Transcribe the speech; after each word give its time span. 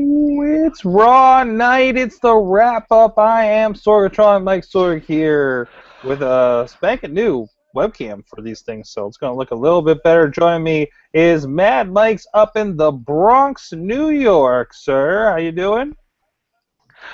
It's 0.00 0.84
Raw 0.84 1.42
night. 1.42 1.96
It's 1.96 2.20
the 2.20 2.36
wrap 2.36 2.92
up. 2.92 3.18
I 3.18 3.44
am 3.44 3.74
Sorgatron 3.74 4.44
Mike 4.44 4.64
Sorg 4.64 5.02
here 5.02 5.68
with 6.04 6.22
a 6.22 6.68
spanking 6.68 7.14
new 7.14 7.48
webcam 7.74 8.22
for 8.28 8.40
these 8.40 8.60
things, 8.60 8.90
so 8.90 9.06
it's 9.06 9.16
going 9.16 9.32
to 9.32 9.36
look 9.36 9.50
a 9.50 9.56
little 9.56 9.82
bit 9.82 10.00
better. 10.04 10.28
Joining 10.28 10.62
me 10.62 10.86
is 11.14 11.48
Mad 11.48 11.90
Mike's 11.90 12.28
up 12.32 12.56
in 12.56 12.76
the 12.76 12.92
Bronx, 12.92 13.72
New 13.72 14.10
York. 14.10 14.72
Sir, 14.72 15.30
how 15.30 15.36
you 15.36 15.50
doing? 15.50 15.96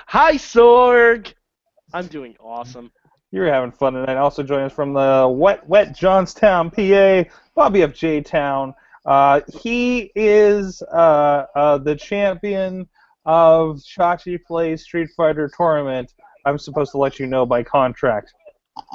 Hi, 0.09 0.35
Sorg. 0.35 1.33
I'm 1.95 2.07
doing 2.09 2.37
awesome. 2.39 2.93
You're 3.31 3.49
having 3.49 3.73
fun 3.73 3.95
tonight. 3.95 4.19
Also 4.19 4.43
joining 4.43 4.67
us 4.67 4.73
from 4.75 4.93
the 4.93 5.27
wet, 5.35 5.67
wet 5.67 5.97
Johnstown, 5.97 6.71
PA, 6.71 7.25
Bobby 7.55 7.81
of 7.81 7.95
J 7.95 8.21
Town. 8.21 8.75
Uh, 9.05 9.41
he 9.61 10.11
is 10.15 10.83
uh, 10.83 11.47
uh, 11.55 11.79
the 11.79 11.95
champion 11.95 12.89
of 13.27 13.77
Chachi 13.79 14.43
Play 14.43 14.77
Street 14.77 15.11
Fighter 15.17 15.51
Tournament. 15.55 16.13
I'm 16.47 16.59
supposed 16.59 16.93
to 16.93 16.99
let 16.99 17.19
you 17.19 17.27
know 17.27 17.47
by 17.47 17.63
contract. 17.63 18.35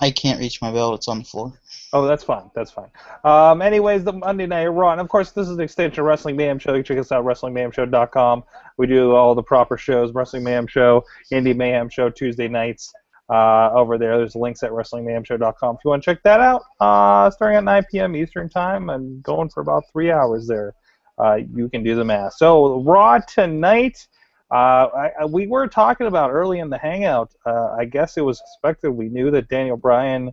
I 0.02 0.12
can't 0.12 0.40
reach 0.40 0.62
my 0.62 0.72
belt. 0.72 0.96
It's 0.96 1.08
on 1.08 1.20
the 1.20 1.24
floor. 1.24 1.54
Oh, 1.94 2.06
that's 2.06 2.24
fine. 2.24 2.52
That's 2.54 2.70
fine. 2.70 2.90
Um, 3.24 3.62
anyways, 3.62 4.04
the 4.04 4.12
Monday 4.14 4.46
Night 4.46 4.68
Raw, 4.68 4.92
and 4.92 5.00
of 5.00 5.08
course, 5.08 5.32
this 5.32 5.48
is 5.48 5.56
an 5.56 5.62
extension 5.62 6.02
of 6.02 6.06
Wrestling 6.06 6.36
Mayhem 6.36 6.60
Show. 6.60 6.74
You 6.74 6.84
can 6.84 6.96
check 6.96 6.98
us 7.00 7.12
out, 7.12 7.24
WrestlingMayhemShow.com. 7.24 8.44
We 8.78 8.88
do 8.88 9.16
all 9.16 9.36
the 9.36 9.44
proper 9.44 9.78
shows, 9.78 10.12
Wrestling 10.14 10.44
Mayhem 10.44 10.68
Show, 10.68 11.06
Indie 11.32 11.56
Mayhem 11.56 11.90
Show, 11.90 12.10
Tuesday 12.10 12.48
nights. 12.48 12.94
Uh, 13.30 13.70
over 13.74 13.98
there, 13.98 14.18
there's 14.18 14.36
links 14.36 14.64
at 14.64 14.72
WrestlingMayhemShow.com 14.72 15.76
if 15.76 15.82
you 15.86 15.90
want 15.90 16.04
to 16.04 16.06
check 16.12 16.24
that 16.24 16.40
out. 16.40 16.64
Uh, 16.80 17.30
starting 17.30 17.58
at 17.58 17.64
9 17.64 17.84
p.m. 17.92 18.16
Eastern 18.16 18.50
Time 18.50 18.90
and 18.90 19.22
going 19.22 19.50
for 19.50 19.62
about 19.62 19.84
three 19.92 20.12
hours 20.12 20.48
there. 20.48 20.74
Uh, 21.20 21.40
you 21.54 21.70
can 21.70 21.84
do 21.84 21.96
the 21.96 22.04
math. 22.04 22.34
So 22.34 22.82
Raw 22.82 23.20
tonight. 23.20 24.08
Uh, 24.52 24.88
I, 24.96 25.12
I, 25.22 25.26
we 25.26 25.46
were 25.46 25.68
talking 25.68 26.08
about 26.08 26.32
early 26.32 26.60
in 26.60 26.70
the 26.72 26.78
hangout. 26.78 27.32
Uh, 27.46 27.76
I 27.78 27.86
guess 27.86 28.18
it 28.18 28.22
was 28.22 28.42
expected. 28.42 28.90
We 28.90 29.10
knew 29.10 29.30
that 29.30 29.48
Daniel 29.48 29.78
Bryan 29.78 30.32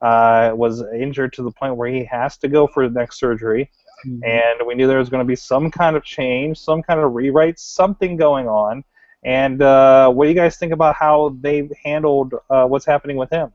uh, 0.00 0.52
was 0.54 0.84
injured 0.94 1.32
to 1.32 1.42
the 1.42 1.50
point 1.50 1.74
where 1.74 1.88
he 1.88 2.04
has 2.04 2.36
to 2.38 2.48
go 2.48 2.68
for 2.68 2.88
the 2.88 2.94
next 2.96 3.18
surgery, 3.18 3.68
mm-hmm. 4.06 4.22
and 4.22 4.66
we 4.66 4.74
knew 4.74 4.86
there 4.86 4.98
was 4.98 5.08
going 5.08 5.24
to 5.24 5.26
be 5.26 5.34
some 5.34 5.70
kind 5.70 5.96
of 5.96 6.04
change, 6.04 6.58
some 6.58 6.80
kind 6.80 7.00
of 7.00 7.14
rewrite, 7.14 7.58
something 7.58 8.16
going 8.16 8.46
on. 8.46 8.84
And 9.26 9.60
uh, 9.60 10.08
what 10.12 10.24
do 10.24 10.28
you 10.30 10.36
guys 10.36 10.56
think 10.56 10.72
about 10.72 10.94
how 10.94 11.36
they 11.40 11.68
handled 11.84 12.34
uh, 12.48 12.64
what's 12.66 12.86
happening 12.86 13.16
with 13.16 13.28
him? 13.28 13.52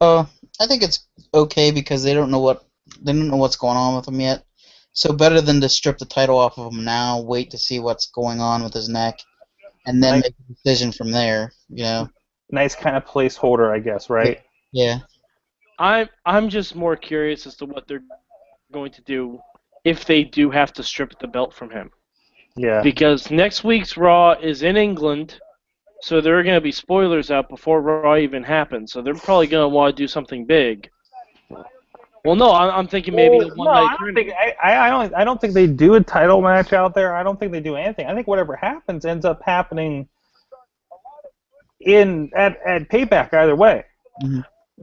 Uh, 0.00 0.24
I 0.58 0.66
think 0.66 0.82
it's 0.82 1.06
okay 1.34 1.70
because 1.70 2.02
they 2.02 2.14
don't 2.14 2.30
know 2.30 2.40
what 2.40 2.64
they 3.02 3.12
don't 3.12 3.28
know 3.28 3.36
what's 3.36 3.56
going 3.56 3.76
on 3.76 3.94
with 3.94 4.08
him 4.08 4.18
yet. 4.18 4.44
So 4.94 5.12
better 5.12 5.42
than 5.42 5.60
to 5.60 5.68
strip 5.68 5.98
the 5.98 6.06
title 6.06 6.38
off 6.38 6.58
of 6.58 6.72
him 6.72 6.84
now, 6.84 7.20
wait 7.20 7.50
to 7.50 7.58
see 7.58 7.80
what's 7.80 8.06
going 8.06 8.40
on 8.40 8.64
with 8.64 8.72
his 8.72 8.88
neck, 8.88 9.20
and 9.86 10.02
then 10.02 10.14
nice. 10.14 10.22
make 10.22 10.34
a 10.38 10.52
decision 10.54 10.90
from 10.90 11.10
there. 11.10 11.52
You 11.68 11.84
know. 11.84 12.10
Nice 12.50 12.74
kind 12.74 12.96
of 12.96 13.04
placeholder, 13.04 13.70
I 13.70 13.78
guess, 13.78 14.08
right? 14.08 14.40
Yeah. 14.72 15.00
I'm 15.78 16.08
I'm 16.24 16.48
just 16.48 16.74
more 16.74 16.96
curious 16.96 17.46
as 17.46 17.56
to 17.56 17.66
what 17.66 17.86
they're 17.86 18.04
going 18.72 18.92
to 18.92 19.02
do 19.02 19.38
if 19.84 20.06
they 20.06 20.24
do 20.24 20.50
have 20.50 20.72
to 20.74 20.82
strip 20.82 21.18
the 21.18 21.28
belt 21.28 21.52
from 21.52 21.68
him. 21.68 21.90
Yeah. 22.56 22.82
Because 22.82 23.30
next 23.30 23.64
week's 23.64 23.96
Raw 23.96 24.32
is 24.32 24.62
in 24.62 24.76
England, 24.76 25.38
so 26.02 26.20
there 26.20 26.38
are 26.38 26.42
going 26.42 26.56
to 26.56 26.60
be 26.60 26.72
spoilers 26.72 27.30
out 27.30 27.48
before 27.48 27.80
Raw 27.80 28.16
even 28.16 28.42
happens. 28.42 28.92
So 28.92 29.02
they're 29.02 29.14
probably 29.14 29.46
going 29.46 29.64
to 29.64 29.74
want 29.74 29.96
to 29.96 30.02
do 30.02 30.08
something 30.08 30.44
big. 30.44 30.90
Well, 32.24 32.36
no, 32.36 32.52
I'm, 32.52 32.70
I'm 32.70 32.86
thinking 32.86 33.16
maybe 33.16 33.38
well, 33.38 33.56
one 33.56 33.66
no, 33.66 33.72
night. 33.72 33.96
I 33.98 34.04
don't 34.04 34.14
think 34.14 34.32
I, 34.62 34.76
I 34.76 34.90
don't 34.90 35.14
I 35.14 35.24
don't 35.24 35.40
think 35.40 35.54
they 35.54 35.66
do 35.66 35.94
a 35.94 36.00
title 36.00 36.40
match 36.40 36.72
out 36.72 36.94
there. 36.94 37.16
I 37.16 37.22
don't 37.22 37.38
think 37.38 37.50
they 37.50 37.60
do 37.60 37.74
anything. 37.74 38.06
I 38.06 38.14
think 38.14 38.28
whatever 38.28 38.54
happens 38.54 39.04
ends 39.04 39.24
up 39.24 39.42
happening 39.44 40.08
in 41.80 42.30
at 42.36 42.60
at 42.64 42.88
payback 42.88 43.34
either 43.34 43.56
way. 43.56 43.84
Mm-hmm. 44.22 44.40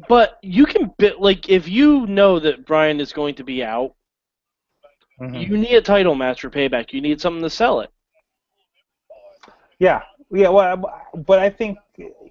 But 0.07 0.37
you 0.41 0.65
can 0.65 0.93
bit 0.97 1.21
like 1.21 1.49
if 1.49 1.67
you 1.67 2.05
know 2.07 2.39
that 2.39 2.65
Bryan 2.65 2.99
is 2.99 3.13
going 3.13 3.35
to 3.35 3.43
be 3.43 3.63
out, 3.63 3.95
mm-hmm. 5.19 5.35
you 5.35 5.57
need 5.57 5.75
a 5.75 5.81
title 5.81 6.15
match 6.15 6.41
for 6.41 6.49
payback. 6.49 6.93
You 6.93 7.01
need 7.01 7.21
something 7.21 7.43
to 7.43 7.49
sell 7.49 7.81
it. 7.81 7.91
Yeah, 9.79 10.01
yeah. 10.31 10.49
Well, 10.49 10.83
but 11.25 11.39
I 11.39 11.49
think 11.49 11.77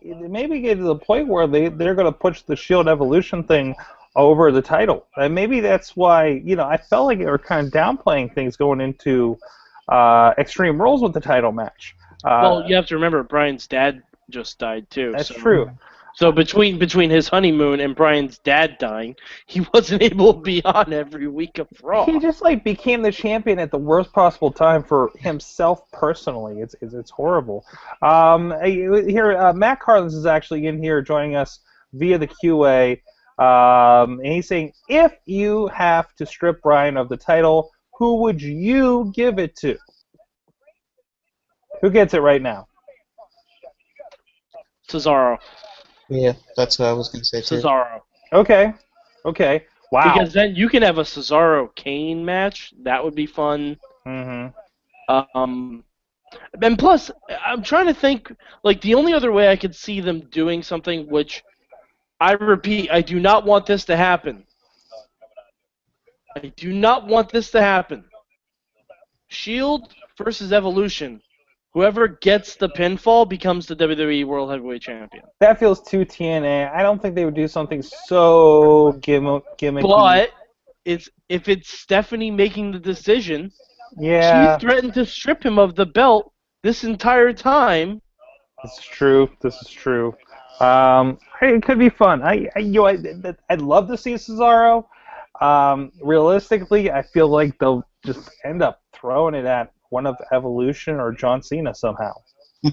maybe 0.02 0.60
get 0.60 0.76
to 0.76 0.82
the 0.82 0.96
point 0.96 1.28
where 1.28 1.46
they 1.46 1.68
they're 1.68 1.94
going 1.94 2.12
to 2.12 2.18
push 2.18 2.42
the 2.42 2.56
Shield 2.56 2.88
Evolution 2.88 3.44
thing 3.44 3.74
over 4.16 4.50
the 4.50 4.62
title. 4.62 5.06
And 5.16 5.34
maybe 5.34 5.60
that's 5.60 5.96
why, 5.96 6.42
you 6.44 6.56
know, 6.56 6.64
I 6.64 6.76
felt 6.76 7.06
like 7.06 7.18
they 7.18 7.26
were 7.26 7.38
kind 7.38 7.66
of 7.66 7.72
downplaying 7.72 8.34
things 8.34 8.56
going 8.56 8.80
into 8.80 9.38
uh, 9.88 10.34
Extreme 10.38 10.80
Rules 10.80 11.02
with 11.02 11.14
the 11.14 11.20
title 11.20 11.52
match. 11.52 11.94
Uh, 12.24 12.40
well, 12.42 12.68
you 12.68 12.74
have 12.74 12.86
to 12.86 12.96
remember 12.96 13.22
Bryan's 13.22 13.66
dad 13.66 14.02
just 14.28 14.58
died 14.58 14.90
too. 14.90 15.12
That's 15.12 15.28
so. 15.28 15.34
true. 15.34 15.70
So 16.14 16.32
between 16.32 16.78
between 16.78 17.10
his 17.10 17.28
honeymoon 17.28 17.80
and 17.80 17.94
Bryan's 17.94 18.38
dad 18.38 18.76
dying, 18.78 19.14
he 19.46 19.66
wasn't 19.72 20.02
able 20.10 20.34
to 20.34 20.40
be 20.40 20.64
on 20.64 20.92
every 20.92 21.28
week 21.28 21.58
of 21.58 21.68
Raw. 21.82 22.06
He 22.06 22.18
just 22.18 22.42
like 22.42 22.64
became 22.64 23.02
the 23.02 23.12
champion 23.12 23.58
at 23.58 23.70
the 23.70 23.78
worst 23.78 24.12
possible 24.12 24.50
time 24.50 24.82
for 24.82 25.10
himself 25.16 25.90
personally. 25.92 26.60
It's 26.60 26.74
it's, 26.80 26.94
it's 26.94 27.10
horrible. 27.10 27.64
Um, 28.02 28.54
here, 28.64 29.36
uh, 29.36 29.52
Matt 29.52 29.80
Carlins 29.80 30.14
is 30.14 30.26
actually 30.26 30.66
in 30.66 30.82
here 30.82 31.02
joining 31.02 31.36
us 31.36 31.60
via 31.92 32.18
the 32.18 32.28
QA. 32.28 33.00
Um, 33.38 34.18
and 34.18 34.32
he's 34.32 34.48
saying, 34.48 34.72
if 34.88 35.14
you 35.24 35.68
have 35.68 36.12
to 36.16 36.26
strip 36.26 36.60
Bryan 36.60 36.96
of 36.96 37.08
the 37.08 37.16
title, 37.16 37.70
who 37.96 38.22
would 38.22 38.42
you 38.42 39.12
give 39.14 39.38
it 39.38 39.54
to? 39.56 39.78
Who 41.80 41.90
gets 41.90 42.14
it 42.14 42.18
right 42.18 42.42
now? 42.42 42.66
Cesaro. 44.88 45.38
Yeah, 46.08 46.32
that's 46.56 46.78
what 46.78 46.88
I 46.88 46.92
was 46.92 47.08
going 47.08 47.22
to 47.22 47.26
say 47.26 47.40
too. 47.40 47.56
Cesaro. 47.56 48.00
Okay. 48.32 48.72
Okay. 49.24 49.64
Wow. 49.90 50.12
Because 50.12 50.32
then 50.32 50.54
you 50.54 50.68
can 50.68 50.82
have 50.82 50.98
a 50.98 51.02
Cesaro 51.02 51.74
Kane 51.74 52.24
match. 52.24 52.72
That 52.82 53.02
would 53.02 53.14
be 53.14 53.26
fun. 53.26 53.78
Mm-hmm. 54.06 55.16
Um, 55.34 55.84
and 56.62 56.78
plus, 56.78 57.10
I'm 57.44 57.62
trying 57.62 57.86
to 57.86 57.94
think. 57.94 58.32
Like 58.64 58.80
the 58.80 58.94
only 58.94 59.14
other 59.14 59.32
way 59.32 59.48
I 59.48 59.56
could 59.56 59.74
see 59.74 60.00
them 60.00 60.20
doing 60.30 60.62
something, 60.62 61.08
which 61.08 61.42
I 62.20 62.32
repeat, 62.32 62.90
I 62.90 63.00
do 63.00 63.20
not 63.20 63.44
want 63.44 63.66
this 63.66 63.84
to 63.86 63.96
happen. 63.96 64.44
I 66.36 66.52
do 66.56 66.72
not 66.72 67.06
want 67.06 67.30
this 67.30 67.50
to 67.52 67.60
happen. 67.60 68.04
Shield 69.28 69.94
versus 70.16 70.52
Evolution. 70.52 71.20
Whoever 71.74 72.08
gets 72.08 72.56
the 72.56 72.68
pinfall 72.68 73.28
becomes 73.28 73.66
the 73.66 73.76
WWE 73.76 74.24
World 74.24 74.50
Heavyweight 74.50 74.82
Champion. 74.82 75.24
That 75.40 75.58
feels 75.58 75.82
too 75.82 76.04
TNA. 76.04 76.72
I 76.74 76.82
don't 76.82 77.00
think 77.00 77.14
they 77.14 77.24
would 77.24 77.34
do 77.34 77.46
something 77.46 77.82
so 77.82 78.92
gimmick 79.02 79.44
gimmicky. 79.58 79.82
But 79.82 80.30
it's 80.84 81.08
if 81.28 81.48
it's 81.48 81.68
Stephanie 81.68 82.30
making 82.30 82.72
the 82.72 82.78
decision, 82.78 83.52
yeah, 83.98 84.56
she 84.56 84.66
threatened 84.66 84.94
to 84.94 85.04
strip 85.04 85.44
him 85.44 85.58
of 85.58 85.74
the 85.74 85.84
belt 85.84 86.32
this 86.62 86.84
entire 86.84 87.32
time. 87.34 88.00
This 88.62 88.72
is 88.78 88.84
true. 88.84 89.28
This 89.42 89.54
is 89.60 89.68
true. 89.68 90.14
Um, 90.60 91.18
it 91.42 91.62
could 91.62 91.78
be 91.78 91.90
fun. 91.90 92.22
I, 92.22 92.48
I 92.56 92.60
you 92.60 92.72
know, 92.72 92.86
I, 92.86 92.98
I'd 93.50 93.60
love 93.60 93.88
to 93.88 93.96
see 93.96 94.14
Cesaro. 94.14 94.86
Um, 95.40 95.92
realistically, 96.02 96.90
I 96.90 97.02
feel 97.02 97.28
like 97.28 97.56
they'll 97.58 97.84
just 98.04 98.30
end 98.44 98.62
up 98.62 98.80
throwing 98.92 99.34
it 99.34 99.44
at 99.44 99.72
one 99.90 100.06
of 100.06 100.16
Evolution 100.32 101.00
or 101.00 101.12
John 101.12 101.42
Cena 101.42 101.74
somehow. 101.74 102.12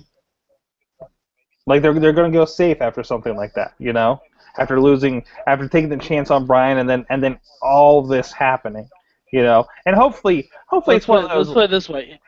like 1.67 1.81
they're 1.81 1.93
they're 1.93 2.13
gonna 2.13 2.31
go 2.31 2.45
safe 2.45 2.81
after 2.81 3.03
something 3.03 3.35
like 3.35 3.53
that, 3.55 3.73
you 3.79 3.93
know, 3.93 4.21
after 4.57 4.79
losing, 4.79 5.23
after 5.47 5.67
taking 5.67 5.89
the 5.89 5.97
chance 5.97 6.31
on 6.31 6.45
Bryan, 6.45 6.77
and 6.77 6.89
then 6.89 7.05
and 7.09 7.23
then 7.23 7.39
all 7.61 8.01
this 8.01 8.31
happening, 8.31 8.89
you 9.31 9.43
know, 9.43 9.65
and 9.85 9.95
hopefully 9.95 10.49
hopefully 10.67 10.95
let's 10.95 11.03
it's 11.03 11.09
one 11.09 11.23
put, 11.23 11.31
of 11.31 11.37
those. 11.37 11.47
Let's 11.47 11.55
put 11.55 11.63
it 11.65 11.71
this 11.71 11.89
way: 11.89 12.19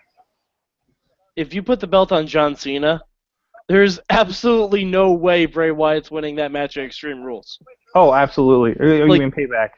if 1.35 1.53
you 1.53 1.63
put 1.63 1.79
the 1.79 1.87
belt 1.87 2.11
on 2.11 2.27
John 2.27 2.55
Cena, 2.55 3.01
there's 3.67 3.99
absolutely 4.09 4.85
no 4.85 5.11
way 5.11 5.45
Bray 5.45 5.71
Wyatt's 5.71 6.09
winning 6.09 6.35
that 6.37 6.51
match 6.51 6.77
at 6.77 6.85
Extreme 6.85 7.23
Rules. 7.23 7.59
Oh, 7.95 8.13
absolutely. 8.13 8.75
You 8.85 9.07
like, 9.07 9.19
mean 9.19 9.31
payback? 9.31 9.69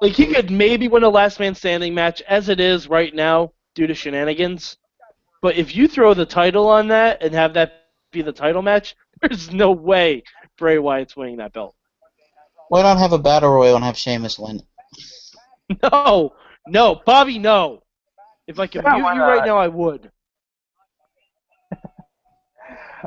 Like 0.00 0.12
he 0.12 0.26
could 0.26 0.50
maybe 0.50 0.88
win 0.88 1.02
a 1.02 1.08
last 1.08 1.40
man 1.40 1.54
standing 1.54 1.94
match 1.94 2.22
as 2.22 2.48
it 2.48 2.60
is 2.60 2.88
right 2.88 3.14
now 3.14 3.52
due 3.78 3.86
to 3.86 3.94
shenanigans. 3.94 4.76
But 5.40 5.56
if 5.56 5.76
you 5.76 5.86
throw 5.86 6.12
the 6.12 6.26
title 6.26 6.68
on 6.68 6.88
that 6.88 7.22
and 7.22 7.32
have 7.32 7.54
that 7.54 7.84
be 8.10 8.22
the 8.22 8.32
title 8.32 8.60
match, 8.60 8.96
there's 9.22 9.52
no 9.52 9.70
way 9.70 10.24
Bray 10.58 10.78
Wyatt's 10.78 11.16
winning 11.16 11.36
that 11.36 11.52
belt. 11.52 11.76
Why 12.70 12.82
not 12.82 12.98
have 12.98 13.12
a 13.12 13.18
battle 13.18 13.50
royal 13.50 13.76
and 13.76 13.84
have 13.84 13.96
Sheamus 13.96 14.38
win? 14.38 14.62
No, 15.82 16.32
no, 16.66 17.02
Bobby, 17.04 17.38
no. 17.38 17.82
If 18.46 18.58
I 18.58 18.66
could 18.66 18.82
yeah, 18.82 18.94
mute 18.94 19.14
you 19.14 19.20
right 19.20 19.44
now, 19.44 19.58
I 19.58 19.68
would. 19.68 20.10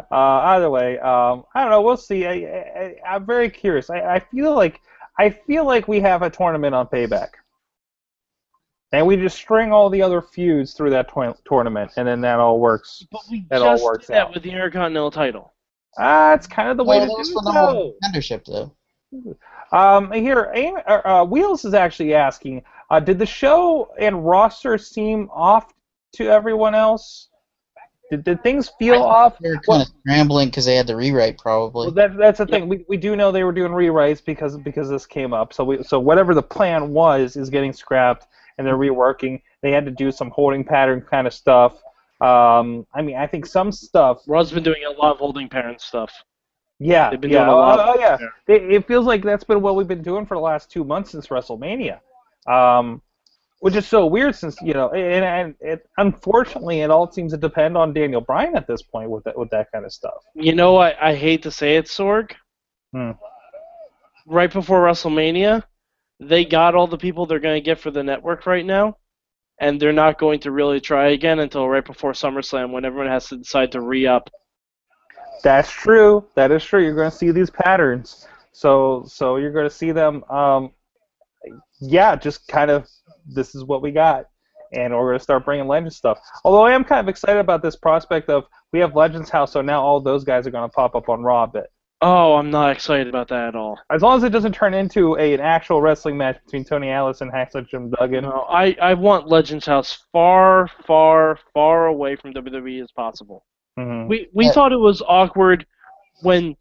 Uh, 0.10 0.16
either 0.56 0.70
way, 0.70 0.98
um, 1.00 1.44
I 1.54 1.62
don't 1.62 1.70
know. 1.70 1.82
We'll 1.82 1.98
see. 1.98 2.26
I, 2.26 2.96
am 3.06 3.26
very 3.26 3.50
curious. 3.50 3.90
I, 3.90 4.00
I, 4.00 4.20
feel 4.20 4.56
like 4.56 4.80
I 5.20 5.32
feel 5.32 5.66
like 5.66 5.90
we 5.90 6.00
have 6.00 6.22
a 6.22 6.30
tournament 6.30 6.74
on 6.74 6.88
Payback. 6.88 7.32
And 8.92 9.06
we 9.06 9.16
just 9.18 9.38
string 9.38 9.72
all 9.72 9.90
the 9.90 10.02
other 10.02 10.22
feuds 10.22 10.74
through 10.74 10.90
that 10.92 11.12
tour- 11.14 11.36
tournament, 11.46 11.92
and 11.98 12.08
then 12.08 12.22
that 12.22 12.40
all 12.40 12.60
works. 12.60 13.06
But 13.12 13.22
we 13.30 13.46
That 13.50 13.62
all 13.62 13.74
just 13.74 13.84
works 13.84 14.08
did 14.08 14.14
that 14.16 14.22
out. 14.28 14.34
with 14.34 14.44
the 14.44 14.52
Intercontinental 14.52 15.12
title. 15.12 15.54
Ah, 15.98 16.34
it's 16.34 16.48
kind 16.48 16.70
of 16.70 16.78
the 16.78 16.84
way 16.84 17.00
to 17.00 17.06
that 17.06 17.12
was 17.12 17.28
do 17.30 17.34
for 17.34 17.40
it. 17.42 17.44
the 17.46 17.52
whole 17.52 17.74
though. 18.02 18.20
contendership, 18.20 18.46
though. 18.46 18.76
Um, 19.78 20.12
here, 20.12 20.52
Aim, 20.54 20.78
uh, 20.88 21.02
uh, 21.06 21.26
Wheels 21.26 21.66
is 21.66 21.74
actually 21.74 22.14
asking, 22.14 22.64
uh, 22.90 23.00
did 23.00 23.20
the 23.20 23.26
show 23.26 23.90
and 24.00 24.26
roster 24.26 24.78
seem 24.78 25.30
off 25.34 25.74
to 26.14 26.28
everyone 26.30 26.76
else? 26.76 27.30
Did, 28.10 28.26
did 28.26 28.44
things 28.44 28.70
feel 28.78 29.02
off? 29.02 29.38
They 29.40 29.50
were 29.50 29.56
kind 29.56 29.64
Well- 29.68 29.82
of 29.82 29.88
scrambling 30.02 30.50
because 30.50 30.66
they 30.66 30.76
had 30.76 30.88
to 30.88 30.96
rewrite, 30.98 31.38
probably. 31.38 31.88
Well, 31.88 31.96
that, 31.96 32.18
that's 32.18 32.40
the 32.40 32.46
thing. 32.46 32.68
We, 32.68 32.84
we 32.90 32.98
do 32.98 33.16
know 33.16 33.32
they 33.32 33.46
were 33.46 33.54
doing 33.54 33.72
rewrites 33.72 34.24
because 34.24 34.58
because 34.58 34.90
this 34.90 35.06
came 35.06 35.34
up. 35.34 35.54
So 35.54 35.64
we 35.64 35.84
so 35.84 35.98
whatever 36.00 36.34
the 36.34 36.44
plan 36.44 36.92
was 36.92 37.38
is 37.38 37.50
getting 37.50 37.72
scrapped, 37.72 38.28
and 38.58 38.66
they're 38.68 38.78
reworking. 38.78 39.42
They 39.62 39.72
had 39.72 39.86
to 39.86 39.92
do 39.92 40.12
some 40.12 40.30
holding 40.32 40.64
pattern 40.64 41.02
kind 41.02 41.28
of 41.28 41.34
stuff. 41.34 41.74
Um, 42.22 42.86
I 42.94 43.02
mean, 43.02 43.16
I 43.18 43.26
think 43.28 43.46
some 43.46 43.72
stuff. 43.72 44.22
Raw's 44.28 44.52
been 44.52 44.64
doing 44.64 44.84
a 44.88 44.92
lot 44.92 45.14
of 45.14 45.18
holding 45.18 45.50
parent 45.50 45.82
stuff. 45.82 46.14
Yeah, 46.80 47.12
They've 47.12 47.22
been 47.22 47.32
yeah. 47.32 47.46
doing 47.46 47.50
a 47.50 47.56
lot 47.56 47.80
Oh, 47.80 47.92
of 47.94 47.98
oh, 47.98 48.00
yeah. 48.00 48.18
It, 48.48 48.64
it 48.72 48.88
feels 48.88 49.06
like 49.06 49.24
that's 49.24 49.44
been 49.44 49.62
what 49.62 49.76
we've 49.76 49.88
been 49.88 50.02
doing 50.02 50.26
for 50.26 50.36
the 50.36 50.42
last 50.42 50.72
two 50.72 50.84
months 50.84 51.12
since 51.12 51.28
WrestleMania, 51.28 52.00
um, 52.48 53.02
which 53.60 53.76
is 53.76 53.88
so 53.88 54.08
weird. 54.08 54.36
Since 54.36 54.58
you 54.64 54.74
know, 54.74 54.90
and, 54.90 55.24
and 55.24 55.56
it, 55.60 55.88
unfortunately, 55.98 56.82
it 56.82 56.90
all 56.90 57.12
seems 57.12 57.34
to 57.34 57.38
depend 57.38 57.78
on 57.78 57.94
Daniel 57.94 58.22
Bryan 58.22 58.56
at 58.56 58.66
this 58.68 58.82
point 58.82 59.12
with 59.12 59.24
that 59.26 59.38
with 59.38 59.52
that 59.52 59.72
kind 59.72 59.86
of 59.86 59.94
stuff. 59.94 60.24
You 60.34 60.56
know, 60.56 60.78
I, 60.78 61.10
I 61.12 61.16
hate 61.16 61.44
to 61.44 61.52
say 61.52 61.76
it, 61.76 61.86
Sorg. 61.86 62.32
Hmm. 62.94 63.12
Right 64.26 64.52
before 64.52 64.82
WrestleMania, 64.84 65.64
they 66.22 66.46
got 66.46 66.76
all 66.76 66.88
the 66.88 66.98
people 66.98 67.26
they're 67.26 67.40
going 67.40 67.62
to 67.62 67.66
get 67.66 67.80
for 67.80 67.90
the 67.90 68.04
network 68.04 68.46
right 68.46 68.66
now, 68.66 68.98
and 69.60 69.82
they're 69.82 69.92
not 69.92 70.20
going 70.20 70.40
to 70.42 70.52
really 70.52 70.80
try 70.80 71.10
again 71.10 71.40
until 71.40 71.68
right 71.68 71.84
before 71.84 72.14
SummerSlam 72.14 72.72
when 72.72 72.86
everyone 72.86 73.12
has 73.12 73.28
to 73.30 73.38
decide 73.38 73.72
to 73.72 73.82
re 73.82 74.06
up. 74.06 74.30
That's 75.44 75.72
true. 75.72 76.24
That 76.36 76.52
is 76.52 76.64
true. 76.64 76.84
You're 76.84 76.96
going 76.96 77.10
to 77.10 77.18
see 77.18 77.32
these 77.32 77.50
patterns. 77.50 78.28
So 78.52 79.04
so 79.08 79.38
you're 79.38 79.52
going 79.52 79.68
to 79.68 79.76
see 79.76 79.92
them. 79.92 80.24
Um, 80.26 80.72
yeah, 81.80 82.16
just 82.16 82.48
kind 82.48 82.70
of. 82.70 82.88
This 83.26 83.54
is 83.54 83.64
what 83.64 83.82
we 83.82 83.92
got, 83.92 84.26
and 84.74 84.94
we're 84.94 85.10
going 85.10 85.20
to 85.20 85.24
start 85.24 85.46
bringing 85.46 85.68
Legends 85.68 85.96
stuff. 85.96 86.20
Although 86.44 86.66
I 86.66 86.74
am 86.74 86.84
kind 86.84 87.00
of 87.00 87.08
excited 87.08 87.40
about 87.40 87.62
this 87.62 87.76
prospect 87.76 88.30
of 88.30 88.46
we 88.74 88.80
have 88.80 88.96
Legends 88.96 89.30
House, 89.30 89.54
so 89.54 89.62
now 89.62 89.82
all 89.82 90.02
those 90.02 90.24
guys 90.24 90.46
are 90.48 90.52
going 90.52 90.68
to 90.68 90.74
pop 90.74 90.96
up 90.96 91.08
on 91.08 91.22
Raw 91.22 91.44
a 91.44 91.48
bit. 91.48 91.72
Oh, 92.04 92.34
I'm 92.36 92.50
not 92.50 92.72
excited 92.72 93.08
about 93.08 93.28
that 93.28 93.50
at 93.50 93.56
all. 93.56 93.78
As 93.92 94.02
long 94.02 94.18
as 94.18 94.24
it 94.24 94.30
doesn't 94.32 94.54
turn 94.56 94.74
into 94.74 95.16
a, 95.18 95.36
an 95.36 95.40
actual 95.40 95.82
wrestling 95.82 96.18
match 96.18 96.40
between 96.44 96.66
Tony 96.66 96.90
Atlas 96.90 97.22
and 97.22 97.32
Hacksaw 97.32 97.68
Jim 97.68 97.92
Duggan. 97.92 98.24
No, 98.24 98.48
I, 98.50 98.76
I 98.82 98.96
want 98.96 99.28
Legends 99.28 99.68
House 99.68 100.04
far, 100.12 100.68
far, 100.88 101.38
far 101.54 101.86
away 101.88 102.16
from 102.16 102.34
WWE 102.34 102.82
as 102.82 102.92
possible. 102.92 103.46
Mhm. 103.78 104.08
We 104.08 104.28
we 104.34 104.46
Yeah. 104.48 104.52
thought 104.52 104.72
it 104.72 104.80
was 104.80 105.02
awkward 105.08 105.66
when 106.24 106.58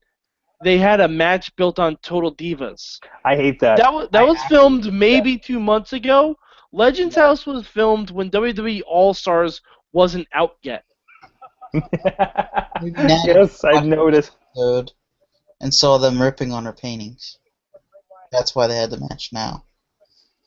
they 0.63 0.77
had 0.77 1.01
a 1.01 1.09
match 1.09 1.55
built 1.57 1.79
on 1.79 1.97
Total 2.03 2.35
Divas. 2.35 3.01
I 3.25 3.35
hate 3.35 3.59
that. 3.61 3.79
That 3.79 3.93
was 3.93 4.09
that 4.13 4.21
I 4.23 4.25
was 4.27 4.43
filmed 4.45 4.93
maybe 4.93 5.39
two 5.39 5.59
months 5.59 5.95
ago. 5.95 6.37
Legends 6.73 7.17
House 7.17 7.47
was 7.47 7.67
filmed 7.67 8.11
when 8.11 8.31
WWE 8.31 8.83
All 8.87 9.15
Stars 9.15 9.63
wasn't 9.93 10.29
out 10.35 10.57
yet. 10.63 10.85
yes, 12.83 13.65
I 13.65 13.81
noticed. 13.81 14.33
episode 14.57 14.93
and 15.61 15.73
saw 15.73 15.99
them 15.99 16.21
ripping 16.21 16.53
on 16.53 16.65
her 16.65 16.73
paintings. 16.73 17.39
That's 18.33 18.55
why 18.55 18.67
they 18.67 18.77
had 18.77 18.91
the 18.91 19.01
match 19.01 19.31
now. 19.33 19.65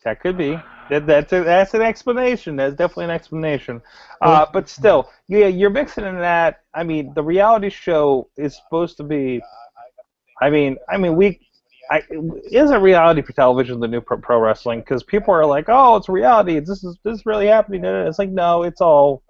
That 0.04 0.19
could 0.19 0.38
be. 0.38 0.60
That, 0.89 1.07
that's 1.07 1.31
a, 1.31 1.44
that's 1.44 1.74
an 1.74 1.81
explanation. 1.81 2.56
That's 2.56 2.75
definitely 2.75 3.06
an 3.06 3.12
explanation. 3.12 3.81
Uh, 4.21 4.45
but 4.51 4.68
still, 4.68 5.10
yeah, 5.27 5.48
you're 5.48 5.69
mixing 5.69 6.06
in 6.06 6.18
that. 6.19 6.62
I 6.74 6.83
mean, 6.83 7.13
the 7.13 7.24
reality 7.24 7.69
show 7.69 8.30
is 8.38 8.57
supposed 8.57 8.98
to 8.98 9.04
be. 9.04 9.42
I 10.42 10.50
mean, 10.50 10.77
I 10.89 10.98
mean, 10.98 11.16
we. 11.16 11.39
I, 11.92 12.01
is 12.50 12.71
a 12.71 12.80
reality 12.80 13.21
for 13.21 13.33
television 13.33 13.80
the 13.80 13.88
new 13.88 14.01
pro, 14.01 14.18
pro 14.18 14.39
wrestling? 14.39 14.80
Because 14.80 15.04
people 15.04 15.33
are 15.33 15.45
like, 15.45 15.66
"Oh, 15.68 15.98
it's 15.98 16.09
reality. 16.09 16.59
This 16.59 16.83
is 16.83 16.98
this 17.04 17.19
is 17.19 17.25
really 17.25 17.48
happening." 17.48 17.86
And 17.86 18.07
it's 18.07 18.19
like, 18.19 18.30
no, 18.30 18.63
it's 18.63 18.81
all 18.81 19.24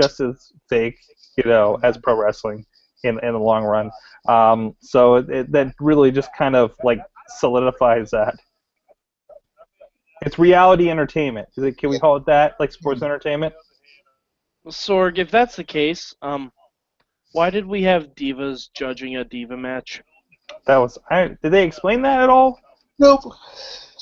just 0.00 0.20
as 0.20 0.52
fake, 0.68 0.98
you 1.36 1.44
know, 1.44 1.78
as 1.82 1.98
pro 1.98 2.16
wrestling 2.16 2.64
in 3.04 3.18
in 3.24 3.32
the 3.32 3.38
long 3.38 3.64
run. 3.64 3.90
Um, 4.28 4.74
so 4.80 5.16
it, 5.16 5.30
it, 5.30 5.52
that 5.52 5.74
really 5.80 6.10
just 6.10 6.30
kind 6.36 6.56
of 6.56 6.74
like 6.82 7.00
solidifies 7.38 8.10
that. 8.10 8.36
It's 10.22 10.38
reality 10.38 10.90
entertainment. 10.90 11.48
Is 11.56 11.64
it? 11.64 11.78
Can 11.78 11.90
we 11.90 11.98
call 11.98 12.16
it 12.16 12.26
that? 12.26 12.56
Like 12.58 12.72
sports 12.72 13.02
entertainment? 13.02 13.54
Sorg, 14.66 15.18
if 15.18 15.30
that's 15.30 15.56
the 15.56 15.64
case, 15.64 16.14
um, 16.20 16.52
why 17.32 17.50
did 17.50 17.66
we 17.66 17.82
have 17.82 18.14
divas 18.14 18.68
judging 18.74 19.16
a 19.16 19.24
diva 19.24 19.56
match? 19.56 20.02
That 20.66 20.78
was. 20.78 20.98
I, 21.10 21.28
did 21.42 21.50
they 21.50 21.64
explain 21.64 22.02
that 22.02 22.20
at 22.20 22.28
all? 22.28 22.60
Nope. 22.98 23.22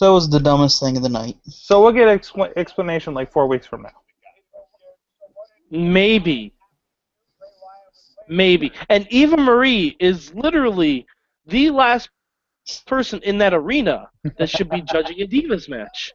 That 0.01 0.09
was 0.09 0.29
the 0.29 0.41
dumbest 0.41 0.81
thing 0.81 0.97
of 0.97 1.03
the 1.03 1.09
night. 1.09 1.37
So 1.45 1.83
we'll 1.83 1.93
get 1.93 2.09
expl- 2.09 2.53
explanation 2.57 3.15
like 3.15 3.33
four 3.33 3.47
weeks 3.47 3.67
from 3.67 3.83
now. 3.83 3.93
Maybe. 5.71 6.53
Maybe. 8.29 8.73
And 8.89 9.07
Eva 9.11 9.37
Marie 9.37 9.97
is 10.01 10.35
literally 10.35 11.07
the 11.47 11.71
last 11.71 12.11
person 12.87 13.21
in 13.23 13.39
that 13.39 13.55
arena 13.55 14.09
that 14.39 14.49
should 14.49 14.69
be 14.69 14.83
judging 14.83 15.21
a 15.21 15.27
divas 15.27 15.69
match. 15.69 16.13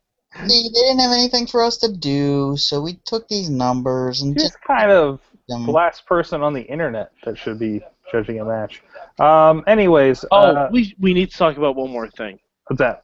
See, 0.48 0.70
they 0.74 0.82
didn't 0.82 1.00
have 1.00 1.12
anything 1.12 1.48
for 1.48 1.64
us 1.64 1.78
to 1.78 1.92
do, 1.92 2.56
so 2.58 2.82
we 2.82 3.00
took 3.06 3.28
these 3.28 3.50
numbers 3.50 4.22
and 4.22 4.34
She's 4.34 4.44
just 4.44 4.62
kind 4.62 4.92
of 4.92 5.22
them. 5.48 5.66
the 5.66 5.72
last 5.72 6.06
person 6.06 6.42
on 6.42 6.54
the 6.54 6.62
internet 6.62 7.12
that 7.24 7.38
should 7.38 7.60
be 7.60 7.82
judging 8.12 8.40
a 8.40 8.46
match. 8.46 8.84
Um. 9.20 9.64
Anyways. 9.68 10.26
Oh, 10.32 10.38
uh, 10.38 10.70
we 10.72 10.96
we 11.00 11.14
need 11.14 11.32
to 11.32 11.38
talk 11.38 11.58
about 11.58 11.76
one 11.76 11.92
more 11.92 12.10
thing. 12.10 12.40
what's 12.68 12.80
that? 12.80 13.04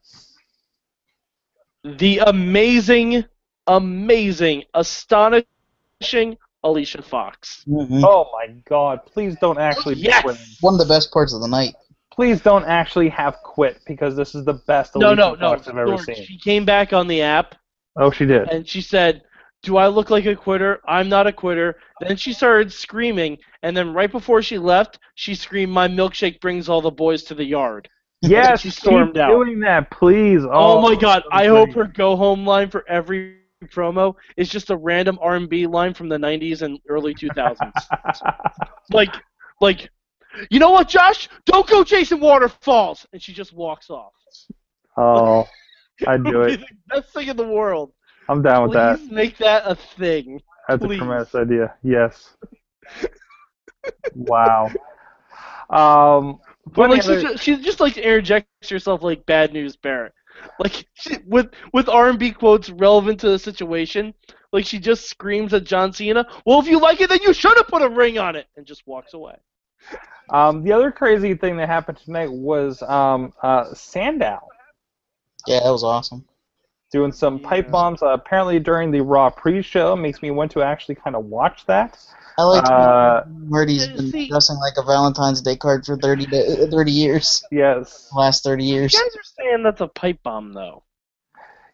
The 1.84 2.20
amazing, 2.20 3.24
amazing, 3.68 4.64
astonishing 4.74 5.46
Alicia 6.64 7.02
Fox. 7.02 7.64
Mhm. 7.68 8.04
Oh 8.04 8.30
my 8.34 8.54
God! 8.68 9.00
Please 9.06 9.36
don't 9.40 9.60
actually 9.60 9.96
be 9.96 10.02
Yes! 10.02 10.24
quitting. 10.24 10.42
One 10.62 10.74
of 10.74 10.80
the 10.80 10.92
best 10.94 11.12
parts 11.12 11.34
of 11.34 11.42
the 11.42 11.48
night. 11.48 11.74
Please 12.12 12.42
don't 12.42 12.66
actually 12.66 13.10
have 13.10 13.38
quit 13.44 13.80
because 13.86 14.16
this 14.16 14.34
is 14.34 14.44
the 14.44 14.54
best 14.68 14.96
No, 14.96 15.10
Alicia 15.10 15.16
no, 15.16 15.34
no. 15.36 15.50
Fox 15.56 15.68
I've 15.68 15.78
ever 15.78 15.92
Sorg, 15.98 16.06
seen. 16.16 16.26
She 16.26 16.38
came 16.40 16.66
back 16.66 16.92
on 16.94 17.08
the 17.08 17.22
app 17.22 17.56
Oh, 17.96 18.10
she 18.12 18.26
did. 18.26 18.50
and 18.50 18.68
she 18.68 18.82
said, 18.82 19.22
"Do 19.62 19.78
I 19.78 19.88
look 19.88 20.10
like 20.10 20.26
a 20.26 20.36
quitter? 20.36 20.82
I'm 20.88 21.10
not 21.10 21.28
a 21.28 21.32
quitter." 21.32 21.78
Then 22.02 22.18
she 22.18 22.34
started 22.34 22.74
screaming, 22.74 23.38
and 23.62 23.78
then 23.78 23.94
right 23.94 24.12
before 24.12 24.42
she 24.42 24.58
left, 24.58 24.98
she 25.16 25.36
screamed, 25.36 25.72
"My 25.72 25.88
milkshake 25.88 26.40
brings 26.42 26.68
all 26.70 26.82
the 26.82 26.92
boys 26.92 27.24
to 27.26 27.36
the 27.36 27.46
yard." 27.46 27.88
Yes, 28.24 28.62
she 28.62 28.72
stormed 28.72 29.14
keep 29.14 29.22
out. 29.22 29.30
doing 29.30 29.60
that, 29.60 29.92
please. 29.92 30.42
Oh, 30.52 30.82
my 30.82 30.96
God! 30.96 31.22
I 31.32 31.46
hope 31.46 31.72
her 31.74 31.84
go 31.86 32.16
home 32.16 32.48
line 32.48 32.70
for 32.72 32.84
every 32.90 33.38
promo 33.68 34.16
is 34.36 34.50
just 34.50 34.70
a 34.70 34.78
random 34.78 35.18
R&B 35.22 35.68
line 35.68 35.94
from 35.94 36.10
the 36.10 36.18
'90s 36.18 36.62
and 36.62 36.80
early 36.90 37.14
2000s. 37.14 37.72
like, 38.92 39.14
like, 39.62 39.90
you 40.50 40.60
know 40.60 40.72
what, 40.72 40.88
Josh? 40.88 41.30
Don't 41.46 41.68
go 41.68 41.84
chasing 41.84 42.20
waterfalls. 42.20 43.06
And 43.14 43.22
she 43.22 43.34
just 43.34 43.54
walks 43.54 43.90
off. 43.90 44.14
oh, 44.98 45.48
I'd 46.08 46.24
do 46.26 46.32
the 46.32 46.66
best 46.88 47.14
thing 47.14 47.28
in 47.28 47.38
the 47.38 47.48
world. 47.48 47.92
I'm 48.30 48.42
down 48.42 48.64
with 48.64 48.74
that. 48.74 48.98
Please 48.98 49.12
make 49.12 49.38
that 49.38 49.64
a 49.66 49.76
thing. 49.76 50.42
That's 50.68 50.84
please. 50.86 50.96
a 50.96 51.00
tremendous 51.00 51.34
idea. 51.34 51.74
Yes. 51.82 52.36
wow. 54.16 54.70
Um, 55.70 56.40
But 56.74 56.90
like 56.90 57.04
other- 57.04 57.38
she, 57.38 57.56
she 57.56 57.64
just 57.64 57.80
like 57.80 57.98
interjects 57.98 58.70
herself 58.70 59.02
like 59.04 59.26
bad 59.26 59.54
news 59.54 59.76
Barrett. 59.76 60.14
Like 60.60 60.88
she, 60.94 61.18
with 61.26 61.52
with 61.74 61.88
R 61.90 62.10
and 62.10 62.18
B 62.20 62.32
quotes 62.32 62.70
relevant 62.70 63.20
to 63.22 63.30
the 63.30 63.40
situation. 63.40 64.14
Like 64.54 64.66
she 64.66 64.80
just 64.80 65.10
screams 65.10 65.54
at 65.54 65.66
John 65.66 65.92
Cena. 65.94 66.26
Well, 66.46 66.60
if 66.60 66.68
you 66.68 66.80
like 66.80 67.02
it, 67.02 67.10
then 67.10 67.20
you 67.22 67.34
should 67.34 67.58
have 67.58 67.68
put 67.68 67.82
a 67.82 67.90
ring 67.90 68.18
on 68.18 68.36
it, 68.36 68.48
and 68.56 68.66
just 68.66 68.88
walks 68.88 69.14
away. 69.14 69.36
um, 70.30 70.64
the 70.64 70.72
other 70.72 70.92
crazy 70.92 71.34
thing 71.36 71.58
that 71.58 71.68
happened 71.68 71.98
tonight 72.04 72.32
was 72.32 72.82
um, 72.84 73.34
uh, 73.44 73.74
Sandow 73.74 74.40
Yeah, 75.46 75.60
that 75.64 75.70
was 75.70 75.84
awesome. 75.84 76.26
doing 76.92 77.12
some 77.12 77.40
pipe 77.40 77.70
bombs. 77.70 78.02
Uh, 78.02 78.08
apparently 78.08 78.60
during 78.60 78.90
the 78.92 79.02
Raw 79.02 79.30
pre-show, 79.30 79.96
makes 79.96 80.22
me 80.22 80.32
want 80.32 80.52
to 80.54 80.62
actually 80.64 80.96
kind 80.96 81.16
of 81.16 81.26
watch 81.26 81.66
that. 81.68 81.98
I 82.38 82.44
like 82.44 82.64
Uh, 82.66 83.24
Marty's 83.28 83.88
Yeah, 83.88 83.96
been 83.96 84.12
see- 84.12 84.28
dressing 84.30 84.58
like 84.58 84.74
a 84.78 84.84
Valentine's 84.84 85.42
Day 85.42 85.56
card 85.56 85.86
for 85.86 85.98
30, 85.98 86.26
da- 86.28 86.64
uh, 86.66 86.68
30 86.70 86.92
years. 86.92 87.44
Yes, 87.52 88.10
Last 88.16 88.44
30 88.44 88.64
years. 88.64 88.94
You 88.94 89.00
guys 89.00 89.16
are 89.16 89.44
saying 89.44 89.64
that's 89.64 89.82
a 89.82 89.88
pipe 89.88 90.22
bomb, 90.24 90.54
though. 90.54 90.84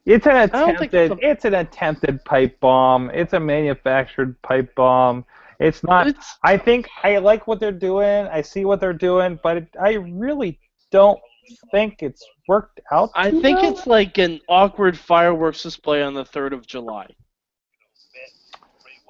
it's 0.06 0.26
an 0.26 0.38
attempted. 0.38 0.92
that's 0.92 1.22
a- 1.22 1.30
It's 1.30 1.46
an 1.46 1.54
attempted 1.56 2.24
pipe 2.26 2.60
bomb. 2.60 3.10
It's 3.12 3.34
a 3.34 3.40
manufactured 3.40 4.42
pipe 4.42 4.74
bomb. 4.76 5.26
It's 5.60 5.84
not. 5.84 6.08
It's 6.08 6.38
I 6.44 6.58
think 6.58 6.90
I 7.04 7.18
like 7.20 7.46
what 7.48 7.60
they're 7.60 7.72
doing. 7.72 8.28
I 8.28 8.42
see 8.42 8.66
what 8.66 8.80
they're 8.80 8.92
doing, 8.94 9.40
but 9.44 9.58
it, 9.58 9.68
I 9.82 9.94
really 9.94 10.60
don't 10.92 11.20
think 11.72 12.02
it's 12.02 12.26
worked 12.48 12.80
out. 12.92 13.12
I 13.16 13.32
think 13.32 13.62
well. 13.62 13.72
it's 13.72 13.86
like 13.88 14.18
an 14.18 14.40
awkward 14.50 14.98
fireworks 14.98 15.64
display 15.64 16.02
on 16.04 16.14
the 16.14 16.24
3rd 16.26 16.54
of 16.54 16.66
July. 16.68 17.08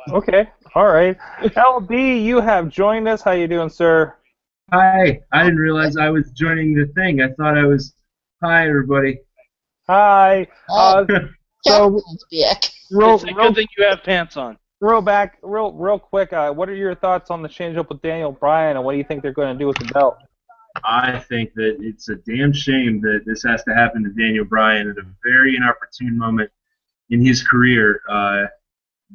Okay. 0.09 0.49
All 0.75 0.87
right. 0.87 1.17
LB, 1.41 2.23
you 2.23 2.41
have 2.41 2.69
joined 2.69 3.07
us. 3.07 3.21
How 3.21 3.31
you 3.31 3.47
doing, 3.47 3.69
sir? 3.69 4.15
Hi, 4.71 5.19
I 5.31 5.43
didn't 5.43 5.59
realize 5.59 5.97
I 5.97 6.09
was 6.09 6.31
joining 6.31 6.73
the 6.73 6.87
thing. 6.95 7.21
I 7.21 7.29
thought 7.33 7.57
I 7.57 7.65
was. 7.65 7.93
Hi, 8.43 8.67
everybody. 8.67 9.19
Hi. 9.87 10.47
Uh, 10.69 11.05
Oh, 11.09 11.25
so 11.65 11.87
real, 11.89 13.15
it's 13.15 13.23
a 13.23 13.27
real, 13.27 13.35
good 13.35 13.55
thing 13.55 13.67
you 13.77 13.85
have 13.85 14.03
pants 14.03 14.35
on. 14.35 14.57
real 14.81 15.01
back, 15.01 15.37
real, 15.41 15.71
real 15.73 15.97
quick. 15.99 16.33
Uh, 16.33 16.51
what 16.51 16.67
are 16.69 16.75
your 16.75 16.95
thoughts 16.95 17.29
on 17.31 17.41
the 17.41 17.47
change 17.47 17.77
up 17.77 17.89
with 17.89 18.01
Daniel 18.01 18.31
Bryan, 18.31 18.75
and 18.75 18.85
what 18.85 18.91
do 18.93 18.97
you 18.97 19.03
think 19.03 19.21
they're 19.21 19.31
going 19.31 19.53
to 19.53 19.59
do 19.59 19.67
with 19.67 19.77
the 19.77 19.85
belt? 19.93 20.17
I 20.83 21.19
think 21.19 21.53
that 21.53 21.77
it's 21.79 22.09
a 22.09 22.15
damn 22.15 22.51
shame 22.51 22.99
that 23.01 23.21
this 23.25 23.43
has 23.43 23.63
to 23.65 23.73
happen 23.75 24.03
to 24.03 24.09
Daniel 24.09 24.43
Bryan 24.43 24.89
at 24.89 24.97
a 24.97 25.05
very 25.23 25.55
inopportune 25.55 26.17
moment 26.17 26.49
in 27.11 27.23
his 27.23 27.43
career. 27.43 28.01
Uh, 28.09 28.45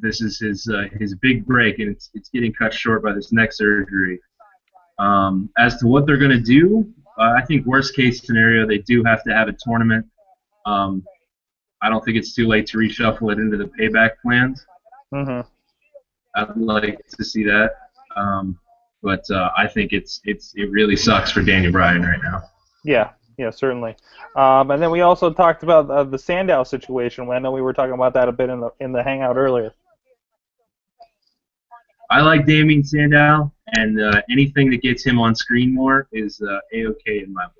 this 0.01 0.21
is 0.21 0.39
his 0.39 0.67
uh, 0.67 0.85
his 0.99 1.15
big 1.15 1.45
break, 1.45 1.79
and 1.79 1.89
it's 1.89 2.09
it's 2.13 2.29
getting 2.29 2.53
cut 2.53 2.73
short 2.73 3.03
by 3.03 3.13
this 3.13 3.31
neck 3.31 3.53
surgery. 3.53 4.19
Um, 4.97 5.49
as 5.57 5.77
to 5.77 5.87
what 5.87 6.05
they're 6.05 6.17
going 6.17 6.31
to 6.31 6.41
do, 6.41 6.87
uh, 7.17 7.33
I 7.37 7.45
think 7.45 7.65
worst 7.65 7.95
case 7.95 8.25
scenario 8.25 8.67
they 8.67 8.79
do 8.79 9.03
have 9.03 9.23
to 9.23 9.33
have 9.33 9.47
a 9.47 9.55
tournament. 9.63 10.05
Um, 10.65 11.03
I 11.81 11.89
don't 11.89 12.03
think 12.03 12.17
it's 12.17 12.33
too 12.33 12.47
late 12.47 12.67
to 12.67 12.77
reshuffle 12.77 13.31
it 13.31 13.39
into 13.39 13.57
the 13.57 13.71
payback 13.79 14.11
plans. 14.21 14.65
Mm-hmm. 15.13 15.47
I'd 16.35 16.57
like 16.57 16.99
to 17.17 17.23
see 17.23 17.43
that. 17.45 17.71
Um, 18.15 18.59
but 19.01 19.29
uh, 19.31 19.49
I 19.57 19.67
think 19.67 19.93
it's 19.93 20.19
it's 20.25 20.53
it 20.55 20.69
really 20.71 20.95
sucks 20.95 21.31
for 21.31 21.41
Daniel 21.41 21.71
Bryan 21.71 22.03
right 22.03 22.19
now. 22.21 22.43
Yeah, 22.83 23.11
yeah, 23.37 23.49
certainly. 23.49 23.95
Um, 24.35 24.71
and 24.71 24.81
then 24.81 24.91
we 24.91 25.01
also 25.01 25.31
talked 25.31 25.63
about 25.63 25.89
uh, 25.89 26.03
the 26.03 26.17
Sandow 26.17 26.63
situation. 26.63 27.29
I 27.29 27.39
know 27.39 27.51
we 27.51 27.61
were 27.61 27.73
talking 27.73 27.93
about 27.93 28.13
that 28.13 28.27
a 28.27 28.31
bit 28.31 28.49
in 28.49 28.59
the 28.59 28.71
in 28.79 28.91
the 28.91 29.01
hangout 29.01 29.37
earlier. 29.37 29.73
I 32.11 32.21
like 32.21 32.45
Damien 32.45 32.83
Sandow, 32.83 33.53
and 33.67 34.01
uh, 34.01 34.21
anything 34.31 34.71
that 34.71 34.81
gets 34.81 35.05
him 35.05 35.19
on 35.19 35.35
screen 35.35 35.75
more 35.75 36.07
is 36.11 36.41
uh, 36.41 36.59
a 36.73 36.87
okay 36.87 37.19
in 37.19 37.33
my 37.33 37.45
book. 37.45 37.53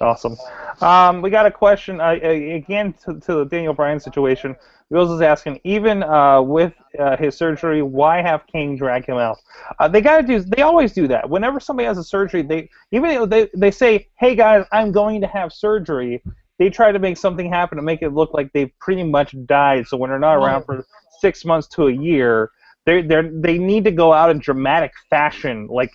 Awesome. 0.00 0.36
Um, 0.80 1.22
we 1.22 1.30
got 1.30 1.46
a 1.46 1.50
question 1.50 2.00
uh, 2.00 2.18
again 2.20 2.92
to, 3.04 3.20
to 3.20 3.34
the 3.36 3.44
Daniel 3.44 3.72
Bryan 3.72 4.00
situation. 4.00 4.56
Wills 4.90 5.10
is 5.10 5.20
asking, 5.20 5.60
even 5.64 6.02
uh, 6.02 6.42
with 6.42 6.74
uh, 6.98 7.16
his 7.16 7.36
surgery, 7.36 7.82
why 7.82 8.20
have 8.20 8.46
Kane 8.48 8.76
drag 8.76 9.06
him 9.06 9.16
out? 9.16 9.38
Uh, 9.78 9.86
they 9.86 10.00
got 10.00 10.20
to 10.20 10.26
do. 10.26 10.40
They 10.40 10.62
always 10.62 10.92
do 10.92 11.06
that. 11.08 11.30
Whenever 11.30 11.60
somebody 11.60 11.86
has 11.86 11.96
a 11.96 12.04
surgery, 12.04 12.42
they 12.42 12.68
even 12.90 13.28
they 13.28 13.48
they 13.54 13.70
say, 13.70 14.08
"Hey 14.18 14.34
guys, 14.34 14.66
I'm 14.72 14.90
going 14.90 15.20
to 15.20 15.26
have 15.28 15.52
surgery." 15.52 16.22
They 16.58 16.70
try 16.70 16.92
to 16.92 16.98
make 16.98 17.16
something 17.16 17.48
happen 17.48 17.76
to 17.76 17.82
make 17.82 18.02
it 18.02 18.10
look 18.10 18.32
like 18.32 18.52
they've 18.52 18.70
pretty 18.78 19.04
much 19.04 19.34
died. 19.46 19.86
So 19.86 19.96
when 19.96 20.10
they're 20.10 20.18
not 20.18 20.36
around 20.36 20.64
for 20.64 20.86
six 21.20 21.44
months 21.44 21.66
to 21.68 21.88
a 21.88 21.92
year, 21.92 22.50
they 22.86 23.02
they 23.02 23.22
they 23.32 23.58
need 23.58 23.84
to 23.84 23.90
go 23.90 24.12
out 24.12 24.30
in 24.30 24.38
dramatic 24.38 24.92
fashion, 25.10 25.66
like 25.68 25.92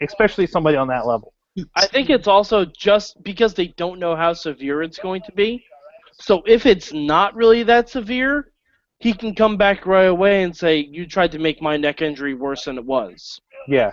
especially 0.00 0.46
somebody 0.46 0.76
on 0.76 0.88
that 0.88 1.06
level. 1.06 1.32
I 1.74 1.86
think 1.86 2.10
it's 2.10 2.28
also 2.28 2.64
just 2.64 3.22
because 3.22 3.54
they 3.54 3.68
don't 3.68 3.98
know 3.98 4.14
how 4.14 4.32
severe 4.32 4.82
it's 4.82 4.98
going 4.98 5.22
to 5.22 5.32
be. 5.32 5.64
So 6.20 6.42
if 6.46 6.66
it's 6.66 6.92
not 6.92 7.34
really 7.34 7.62
that 7.64 7.88
severe, 7.88 8.52
he 8.98 9.12
can 9.12 9.34
come 9.34 9.56
back 9.56 9.86
right 9.86 10.04
away 10.04 10.42
and 10.42 10.56
say, 10.56 10.78
"You 10.78 11.06
tried 11.06 11.32
to 11.32 11.38
make 11.38 11.62
my 11.62 11.76
neck 11.76 12.02
injury 12.02 12.34
worse 12.34 12.64
than 12.64 12.78
it 12.78 12.84
was." 12.84 13.40
Yeah, 13.68 13.92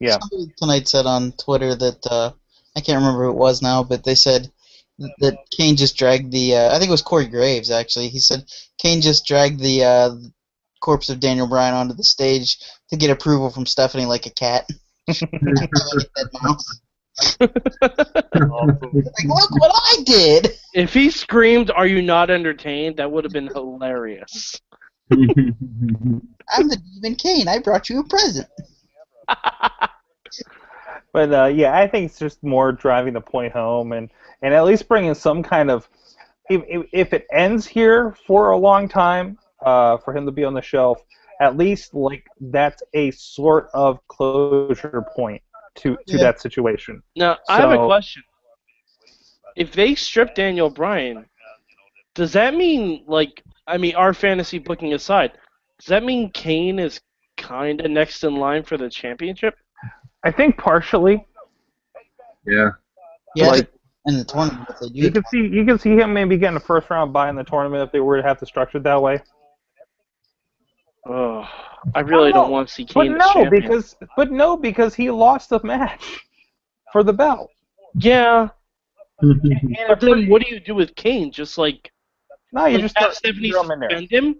yeah. 0.00 0.18
Somebody 0.18 0.52
tonight 0.58 0.88
said 0.88 1.06
on 1.06 1.32
Twitter 1.32 1.74
that 1.74 2.06
uh, 2.10 2.32
I 2.76 2.80
can't 2.80 2.98
remember 2.98 3.24
who 3.24 3.30
it 3.30 3.36
was 3.36 3.62
now, 3.62 3.82
but 3.82 4.04
they 4.04 4.14
said 4.14 4.50
that 4.98 5.38
Kane 5.50 5.76
just 5.76 5.96
dragged 5.96 6.32
the. 6.32 6.56
Uh, 6.56 6.74
I 6.74 6.78
think 6.78 6.88
it 6.88 6.92
was 6.92 7.02
Corey 7.02 7.26
Graves 7.26 7.70
actually. 7.70 8.08
He 8.08 8.18
said 8.18 8.44
Kane 8.78 9.00
just 9.00 9.26
dragged 9.26 9.60
the 9.60 9.84
uh, 9.84 10.14
corpse 10.82 11.08
of 11.08 11.20
Daniel 11.20 11.46
Bryan 11.46 11.74
onto 11.74 11.94
the 11.94 12.04
stage 12.04 12.58
to 12.90 12.96
get 12.96 13.10
approval 13.10 13.48
from 13.48 13.64
Stephanie 13.64 14.04
like 14.04 14.26
a 14.26 14.30
cat. 14.30 14.68
Like, 18.34 19.26
look 19.26 19.50
what 19.50 19.72
I 19.74 20.02
did! 20.04 20.52
If 20.74 20.94
he 20.94 21.10
screamed, 21.10 21.70
"Are 21.70 21.86
you 21.86 22.00
not 22.00 22.30
entertained?" 22.30 22.96
That 22.96 23.12
would 23.12 23.24
have 23.24 23.32
been 23.34 23.48
hilarious. 23.48 24.58
I'm 25.10 26.68
the 26.68 26.76
demon 26.76 27.16
Kane. 27.16 27.48
I 27.48 27.58
brought 27.58 27.90
you 27.90 28.00
a 28.00 28.04
present. 28.04 28.48
But 31.12 31.32
uh, 31.32 31.44
yeah, 31.46 31.76
I 31.76 31.86
think 31.86 32.06
it's 32.06 32.18
just 32.18 32.42
more 32.42 32.72
driving 32.72 33.12
the 33.12 33.20
point 33.20 33.52
home 33.52 33.92
and, 33.92 34.08
and 34.40 34.54
at 34.54 34.64
least 34.64 34.88
bringing 34.88 35.14
some 35.14 35.42
kind 35.42 35.70
of 35.70 35.88
if, 36.48 36.62
if, 36.66 36.86
if 36.92 37.12
it 37.12 37.26
ends 37.30 37.66
here 37.66 38.16
for 38.26 38.50
a 38.50 38.56
long 38.56 38.88
time 38.88 39.38
uh, 39.64 39.98
for 39.98 40.16
him 40.16 40.26
to 40.26 40.32
be 40.32 40.44
on 40.44 40.54
the 40.54 40.62
shelf, 40.62 41.02
at 41.40 41.56
least 41.56 41.94
like 41.94 42.26
that's 42.40 42.82
a 42.94 43.10
sort 43.12 43.68
of 43.74 43.98
closure 44.08 45.04
point 45.16 45.42
to, 45.76 45.96
to 46.06 46.16
Yeah. 46.16 46.22
that 46.24 46.40
situation. 46.40 47.02
Now, 47.16 47.38
I 47.48 47.60
have 47.60 47.70
a 47.72 47.84
question. 47.86 48.22
If 49.56 49.72
they 49.72 49.94
strip 49.94 50.34
Daniel 50.34 50.70
Bryan, 50.70 51.26
does 52.14 52.32
that 52.32 52.54
mean 52.54 53.04
like 53.06 53.42
I 53.66 53.78
mean, 53.78 53.94
our 53.94 54.12
fantasy 54.14 54.58
booking 54.58 54.92
aside, 54.94 55.32
does 55.78 55.86
that 55.86 56.02
mean 56.04 56.30
Kane 56.30 56.78
is 56.78 57.00
kind 57.36 57.80
of 57.80 57.90
next 57.90 58.24
in 58.24 58.36
line 58.36 58.62
for 58.62 58.76
the 58.76 58.88
championship? 58.90 59.54
I 60.24 60.30
think 60.30 60.56
partially 60.58 61.26
yeah. 62.46 62.70
Yeah, 63.34 63.48
Like- 63.48 63.72
in 64.06 64.16
the 64.18 64.24
tournament 64.24 64.68
if 64.68 64.80
they 64.80 64.88
do. 64.88 64.98
you 65.00 65.10
can 65.12 65.22
see 65.30 65.46
you 65.46 65.64
can 65.64 65.78
see 65.78 65.90
him 65.96 66.12
maybe 66.12 66.36
getting 66.36 66.56
a 66.56 66.60
first 66.60 66.90
round 66.90 67.12
bye 67.12 67.30
in 67.30 67.36
the 67.36 67.44
tournament 67.44 67.84
if 67.84 67.92
they 67.92 68.00
were 68.00 68.16
to 68.16 68.22
have 68.22 68.38
to 68.40 68.46
structure 68.46 68.78
it 68.78 68.82
that 68.84 69.00
way. 69.00 69.22
Oh, 71.06 71.48
I 71.94 72.00
really 72.00 72.30
No, 72.30 72.42
don't 72.42 72.50
want 72.50 72.68
to 72.68 72.74
see 72.74 72.84
Kane 72.84 73.12
as 73.14 73.18
no, 73.18 73.32
champion. 73.32 73.62
because 73.62 73.96
but 74.16 74.30
no, 74.30 74.56
because 74.56 74.94
he 74.94 75.10
lost 75.10 75.50
the 75.50 75.60
match 75.64 76.20
for 76.92 77.02
the 77.02 77.12
belt. 77.12 77.50
yeah, 77.94 78.48
And 79.20 79.40
but 79.88 80.00
then 80.00 80.28
what 80.28 80.42
do 80.42 80.48
you 80.54 80.60
do 80.60 80.74
with 80.74 80.94
Kane? 80.94 81.30
Just 81.32 81.58
like, 81.58 81.90
no, 82.52 82.66
you 82.66 82.78
just 82.78 82.96
have 82.98 83.06
throw, 83.08 83.12
Stephanie 83.14 83.50
throw 83.50 83.62
him 83.62 83.70
in 83.72 83.80
there. 83.80 84.00
him? 84.10 84.36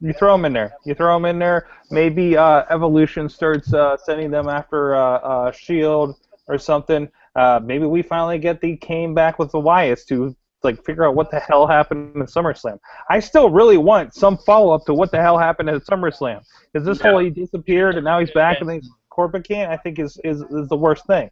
You 0.00 0.12
throw 0.12 0.32
them 0.32 0.44
in 0.44 0.52
there. 0.52 0.74
You 0.84 0.94
throw 0.94 1.14
them 1.14 1.24
in 1.24 1.38
there. 1.38 1.68
Maybe 1.90 2.36
uh, 2.36 2.64
Evolution 2.70 3.28
starts 3.28 3.72
uh, 3.72 3.96
sending 3.96 4.30
them 4.30 4.48
after 4.48 4.94
uh, 4.94 5.18
uh, 5.18 5.52
Shield 5.52 6.16
or 6.48 6.58
something. 6.58 7.08
Uh, 7.34 7.60
maybe 7.62 7.86
we 7.86 8.02
finally 8.02 8.38
get 8.38 8.60
the 8.60 8.76
Kane 8.76 9.14
back 9.14 9.38
with 9.38 9.52
the 9.52 9.58
Wyatts 9.58 10.06
to 10.06 10.34
like 10.66 10.84
figure 10.84 11.06
out 11.06 11.14
what 11.14 11.30
the 11.30 11.40
hell 11.40 11.66
happened 11.66 12.14
in 12.16 12.22
SummerSlam. 12.22 12.78
I 13.08 13.20
still 13.20 13.48
really 13.50 13.78
want 13.78 14.14
some 14.14 14.36
follow 14.38 14.74
up 14.74 14.84
to 14.86 14.92
what 14.94 15.10
the 15.10 15.20
hell 15.20 15.38
happened 15.38 15.70
at 15.70 15.82
SummerSlam. 15.84 16.42
Because 16.72 16.86
this 16.86 16.98
Yeah. 17.02 17.12
whole 17.12 17.20
he 17.20 17.30
disappeared 17.30 17.94
and 17.96 18.04
now 18.04 18.18
he's 18.20 18.30
back 18.32 18.60
and 18.60 18.68
then 18.68 18.80
Corporate 19.08 19.48
Kane, 19.48 19.68
I 19.68 19.78
think 19.78 19.98
is, 19.98 20.20
is 20.24 20.42
is 20.50 20.68
the 20.68 20.76
worst 20.76 21.06
thing. 21.06 21.30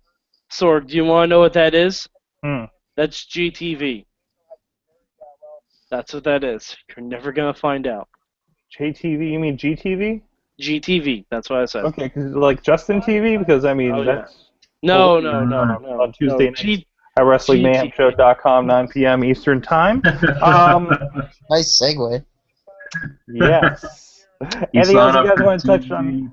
Sorg, 0.51 0.87
do 0.89 0.97
you 0.97 1.05
want 1.05 1.25
to 1.25 1.31
know 1.35 1.41
what 1.41 1.53
that 1.53 1.75
is? 1.75 2.09
Hmm. 2.43 2.65
That's 2.97 3.27
GTV. 3.27 4.07
That's 5.91 6.13
what 6.15 6.25
that 6.25 6.45
is. 6.45 6.77
You're 6.97 7.05
never 7.07 7.31
gonna 7.33 7.55
find 7.55 7.87
out. 7.87 8.09
JTV, 8.79 9.31
you 9.33 9.39
mean 9.39 9.57
GTV? 9.57 10.23
GTV. 10.61 11.25
That's 11.31 11.51
what 11.51 11.61
I 11.61 11.65
said. 11.67 11.85
Okay, 11.87 12.11
like 12.17 12.63
Justin 12.63 13.01
TV 13.01 13.39
because 13.39 13.65
I 13.65 13.75
mean 13.75 13.93
Oh, 13.93 14.03
yeah. 14.03 14.15
that's 14.17 14.51
No, 14.83 15.17
Oh, 15.17 15.21
no, 15.21 15.45
no, 15.45 15.59
on. 16.03 16.13
Tuesday 16.13 16.45
no. 16.47 16.51
night. 16.51 16.57
G- 16.57 16.87
at 17.17 17.23
WrestlingMayhemShow.com, 17.23 18.67
9 18.67 18.89
p.m. 18.89 19.25
Eastern 19.25 19.61
Time. 19.63 20.03
Um, 20.43 20.89
Nice 21.51 21.81
segue. 21.81 22.25
Yes. 23.29 24.25
Anything 24.75 24.97
else 24.97 25.15
you 25.15 25.29
guys 25.29 25.39
want 25.41 25.61
to 25.61 25.67
touch 25.67 25.91
on? 25.91 26.33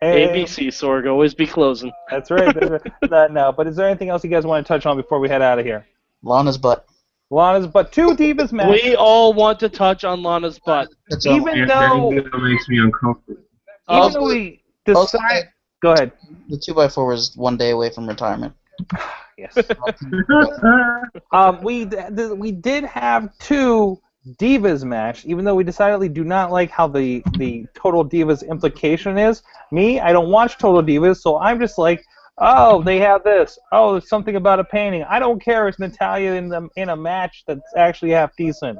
Hey, 0.00 0.26
ABC 0.28 0.68
Sorg 0.68 1.08
always 1.08 1.34
be 1.34 1.46
closing. 1.46 1.92
That's 2.10 2.30
right. 2.30 2.54
That's 2.54 2.70
right. 2.70 2.82
no, 3.10 3.26
no, 3.28 3.52
but 3.52 3.66
is 3.66 3.76
there 3.76 3.86
anything 3.88 4.08
else 4.08 4.24
you 4.24 4.30
guys 4.30 4.44
want 4.46 4.66
to 4.66 4.68
touch 4.68 4.86
on 4.86 4.96
before 4.96 5.20
we 5.20 5.28
head 5.28 5.42
out 5.42 5.58
of 5.58 5.64
here? 5.64 5.86
Lana's 6.22 6.58
butt. 6.58 6.86
Lana's 7.30 7.66
but 7.66 7.92
two 7.92 8.08
divas 8.16 8.50
match. 8.50 8.82
We 8.82 8.96
all 8.96 9.32
want 9.34 9.60
to 9.60 9.68
touch 9.68 10.02
on 10.04 10.22
Lana's 10.22 10.58
butt. 10.58 10.88
That's 11.10 11.26
all. 11.26 11.36
Even 11.36 11.56
Yeah, 11.58 11.66
though- 11.66 12.12
that 12.14 12.38
makes 12.42 12.68
me 12.68 12.78
uncomfortable. 12.80 13.40
Even 13.88 14.02
Also- 14.02 14.20
though 14.20 14.26
we 14.26 14.62
Also, 14.88 15.18
decide. 15.18 15.44
Go 15.82 15.92
ahead. 15.92 16.12
the 16.48 16.58
two 16.58 16.80
x 16.82 16.94
four 16.94 17.06
was 17.06 17.36
one 17.36 17.56
day 17.56 17.70
away 17.70 17.90
from 17.90 18.06
retirement. 18.08 18.52
Yes. 19.38 19.56
Um, 21.32 21.62
we 21.62 21.86
th- 21.86 22.10
we 22.36 22.52
did 22.52 22.84
have 22.84 23.30
two 23.38 23.98
divas 24.38 24.84
match, 24.84 25.24
even 25.24 25.44
though 25.44 25.54
we 25.54 25.64
decidedly 25.64 26.08
do 26.08 26.24
not 26.24 26.50
like 26.50 26.70
how 26.70 26.86
the 26.86 27.22
the 27.38 27.64
total 27.74 28.04
divas 28.04 28.46
implication 28.46 29.16
is. 29.16 29.42
Me, 29.72 29.98
I 30.00 30.12
don't 30.12 30.28
watch 30.28 30.58
total 30.58 30.82
divas, 30.82 31.18
so 31.22 31.38
I'm 31.38 31.58
just 31.58 31.78
like, 31.78 32.04
oh, 32.38 32.82
they 32.82 32.98
have 32.98 33.24
this. 33.24 33.58
Oh, 33.72 33.92
there's 33.92 34.08
something 34.10 34.36
about 34.36 34.60
a 34.60 34.64
painting. 34.64 35.04
I 35.04 35.18
don't 35.18 35.40
care. 35.42 35.68
It's 35.68 35.78
Natalya 35.78 36.32
in 36.32 36.48
the 36.48 36.68
in 36.76 36.90
a 36.90 36.96
match 36.96 37.44
that's 37.46 37.72
actually 37.76 38.10
half 38.10 38.36
decent. 38.36 38.78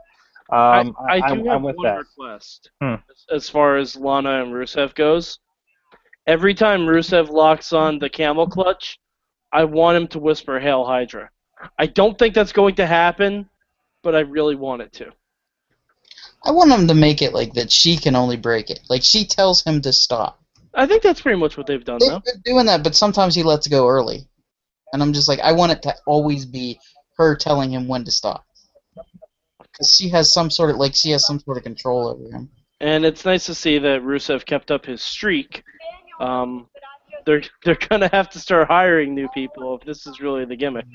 Um, 0.52 0.95
I, 1.09 1.21
I 1.23 1.35
do 1.35 1.40
I'm, 1.40 1.47
have 1.47 1.62
one 1.62 1.75
that. 1.85 1.99
request 1.99 2.71
Hmm. 2.83 2.97
as 3.33 3.49
far 3.49 3.76
as 3.76 3.97
Lana 3.97 4.42
and 4.42 4.52
Rusev 4.52 4.95
goes. 4.95 5.38
Every 6.26 6.52
time 6.54 6.80
Rusev 6.80 7.30
locks 7.30 7.73
on 7.73 7.99
the 7.99 8.11
camel 8.11 8.47
clutch, 8.47 8.99
I 9.52 9.64
want 9.64 9.97
him 9.97 10.09
to 10.09 10.19
whisper 10.19 10.59
"Hail 10.59 10.85
Hydra." 10.85 11.30
I 11.78 11.87
don't 11.87 12.19
think 12.19 12.35
that's 12.35 12.52
going 12.52 12.76
to 12.76 12.87
happen, 12.87 13.49
but 14.02 14.14
I 14.14 14.21
really 14.21 14.54
want 14.54 14.83
it 14.83 14.92
to. 14.95 15.12
I 16.45 16.52
want 16.52 16.73
him 16.73 16.88
to 16.88 16.95
make 16.95 17.21
it 17.21 17.35
like 17.35 17.52
that. 17.54 17.71
She 17.71 17.97
can 17.97 18.16
only 18.16 18.37
break 18.37 18.71
it. 18.71 18.80
Like 18.88 19.02
she 19.02 19.26
tells 19.26 19.62
him 19.62 19.80
to 19.83 19.92
stop. 19.92 20.42
I 20.75 20.87
think 20.87 21.02
that's 21.02 21.21
pretty 21.21 21.38
much 21.38 21.57
what 21.57 21.66
they've 21.66 21.85
done 21.85 21.99
They've 21.99 22.11
now. 22.11 22.23
been 22.25 22.40
doing 22.45 22.66
that, 22.66 22.83
but 22.83 22.95
sometimes 22.95 23.35
he 23.35 23.42
lets 23.42 23.66
go 23.66 23.88
early, 23.88 24.26
and 24.92 25.02
I'm 25.02 25.12
just 25.12 25.28
like, 25.28 25.40
I 25.40 25.52
want 25.52 25.73
it 25.73 25.83
to 25.83 25.95
always 26.07 26.47
be 26.47 26.78
her 27.16 27.37
telling 27.37 27.73
him 27.73 27.88
when 27.88 28.04
to 28.04 28.11
stop. 28.11 28.47
Because 29.61 29.95
she 29.95 30.09
has 30.11 30.33
some 30.33 30.50
sort 30.50 30.71
of 30.71 30.76
like 30.76 30.95
she 30.95 31.11
has 31.11 31.26
some 31.26 31.40
sort 31.40 31.59
of 31.59 31.64
control 31.64 32.09
over 32.09 32.30
him. 32.35 32.49
And 32.80 33.04
it's 33.04 33.25
nice 33.26 33.45
to 33.47 33.54
see 33.54 33.78
that 33.78 34.02
Rusev 34.02 34.47
kept 34.47 34.71
up 34.71 34.87
his 34.87 35.02
streak. 35.02 35.62
Um, 36.19 36.69
they're 37.25 37.43
they're 37.65 37.79
gonna 37.89 38.09
have 38.12 38.29
to 38.31 38.39
start 38.39 38.69
hiring 38.69 39.15
new 39.15 39.29
people 39.29 39.77
if 39.77 39.85
this 39.87 40.07
is 40.07 40.21
really 40.21 40.45
the 40.45 40.57
gimmick. 40.57 40.87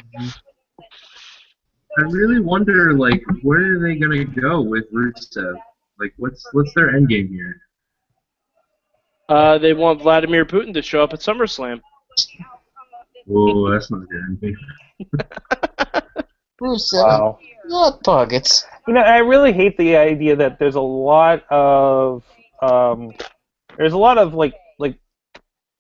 I 1.98 2.02
really 2.02 2.42
wonder, 2.42 2.94
like, 2.94 3.24
where 3.42 3.76
are 3.76 3.80
they 3.80 3.96
gonna 3.96 4.26
go 4.26 4.62
with 4.62 4.84
Rusev? 4.94 5.56
Like, 6.00 6.14
what's 6.18 6.46
what's 6.54 6.74
their 6.74 6.90
end 6.96 7.08
game 7.10 7.30
here? 7.30 7.62
Uh, 9.30 9.58
they 9.58 9.74
want 9.74 10.02
Vladimir 10.02 10.46
Putin 10.46 10.74
to 10.74 10.82
show 10.82 11.02
up 11.02 11.14
at 11.14 11.20
SummerSlam. 11.20 11.82
Whoa, 13.26 13.72
that's 13.72 13.90
not 13.90 14.02
good. 14.10 14.22
end 14.28 14.42
game. 14.42 14.58
Bruce, 16.58 16.92
Wow. 16.94 17.40
not 17.66 18.04
targets. 18.04 18.66
You 18.88 18.94
know, 18.94 19.02
I 19.02 19.18
really 19.18 19.52
hate 19.52 19.78
the 19.78 19.98
idea 19.98 20.36
that 20.36 20.60
there's 20.60 20.76
a 20.76 20.82
lot 20.82 21.44
of 21.50 22.24
um, 22.62 23.12
there's 23.78 23.94
a 23.94 23.98
lot 23.98 24.18
of 24.18 24.34
like 24.34 24.54
like 24.54 24.54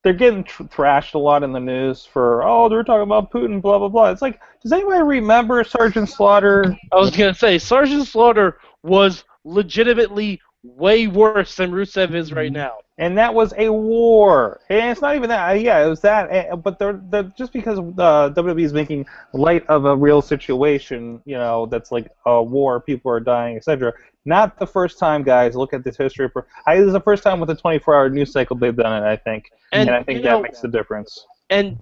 they're 0.05 0.13
getting 0.13 0.43
tr- 0.43 0.63
thrashed 0.65 1.15
a 1.15 1.17
lot 1.17 1.43
in 1.43 1.51
the 1.51 1.59
news 1.59 2.05
for 2.05 2.43
oh 2.43 2.69
they're 2.69 2.83
talking 2.83 3.01
about 3.03 3.31
Putin 3.31 3.59
blah 3.59 3.79
blah 3.79 3.89
blah. 3.89 4.11
It's 4.11 4.21
like 4.21 4.39
does 4.61 4.71
anybody 4.71 5.01
remember 5.01 5.63
Sergeant 5.63 6.07
Slaughter? 6.07 6.77
I 6.93 6.95
was 6.97 7.09
gonna 7.09 7.33
say 7.33 7.57
Sergeant 7.57 8.05
Slaughter 8.07 8.59
was 8.83 9.23
legitimately 9.43 10.39
way 10.63 11.07
worse 11.07 11.55
than 11.55 11.71
Rusev 11.71 12.13
is 12.13 12.31
right 12.31 12.51
now. 12.51 12.73
And 12.97 13.17
that 13.17 13.33
was 13.33 13.53
a 13.57 13.69
war. 13.71 14.61
And 14.69 14.91
it's 14.91 15.01
not 15.01 15.15
even 15.15 15.29
that. 15.29 15.49
uh, 15.49 15.53
Yeah, 15.53 15.85
it 15.85 15.89
was 15.89 16.01
that. 16.01 16.31
eh, 16.31 16.55
But 16.55 16.79
they're, 16.79 16.99
they're 17.09 17.31
just 17.37 17.51
because 17.51 17.77
uh, 17.77 18.29
WWE 18.29 18.63
is 18.63 18.73
making 18.73 19.05
light 19.33 19.65
of 19.67 19.85
a 19.85 19.95
real 19.95 20.21
situation, 20.21 21.21
you 21.25 21.35
know, 21.37 21.65
that's 21.65 21.91
like 21.91 22.07
a 22.25 22.41
war, 22.41 22.79
people 22.79 23.11
are 23.11 23.19
dying, 23.19 23.57
etc. 23.57 23.93
Not 24.25 24.57
the 24.59 24.65
first 24.65 24.97
time, 24.97 25.23
guys. 25.23 25.55
Look 25.55 25.73
at 25.73 25.83
this 25.83 25.97
history. 25.97 26.29
For, 26.29 26.47
I, 26.65 26.77
this 26.77 26.87
is 26.87 26.93
the 26.93 27.01
first 27.01 27.23
time 27.23 27.39
with 27.39 27.49
a 27.51 27.55
24-hour 27.55 28.09
news 28.09 28.31
cycle 28.31 28.55
they've 28.55 28.75
done 28.75 29.03
it. 29.03 29.07
I 29.07 29.15
think, 29.15 29.51
and, 29.71 29.89
And, 29.89 29.95
I 29.97 30.03
think 30.03 30.23
that 30.23 30.31
know, 30.31 30.41
makes 30.41 30.61
the 30.61 30.67
difference. 30.67 31.25
and 31.49 31.77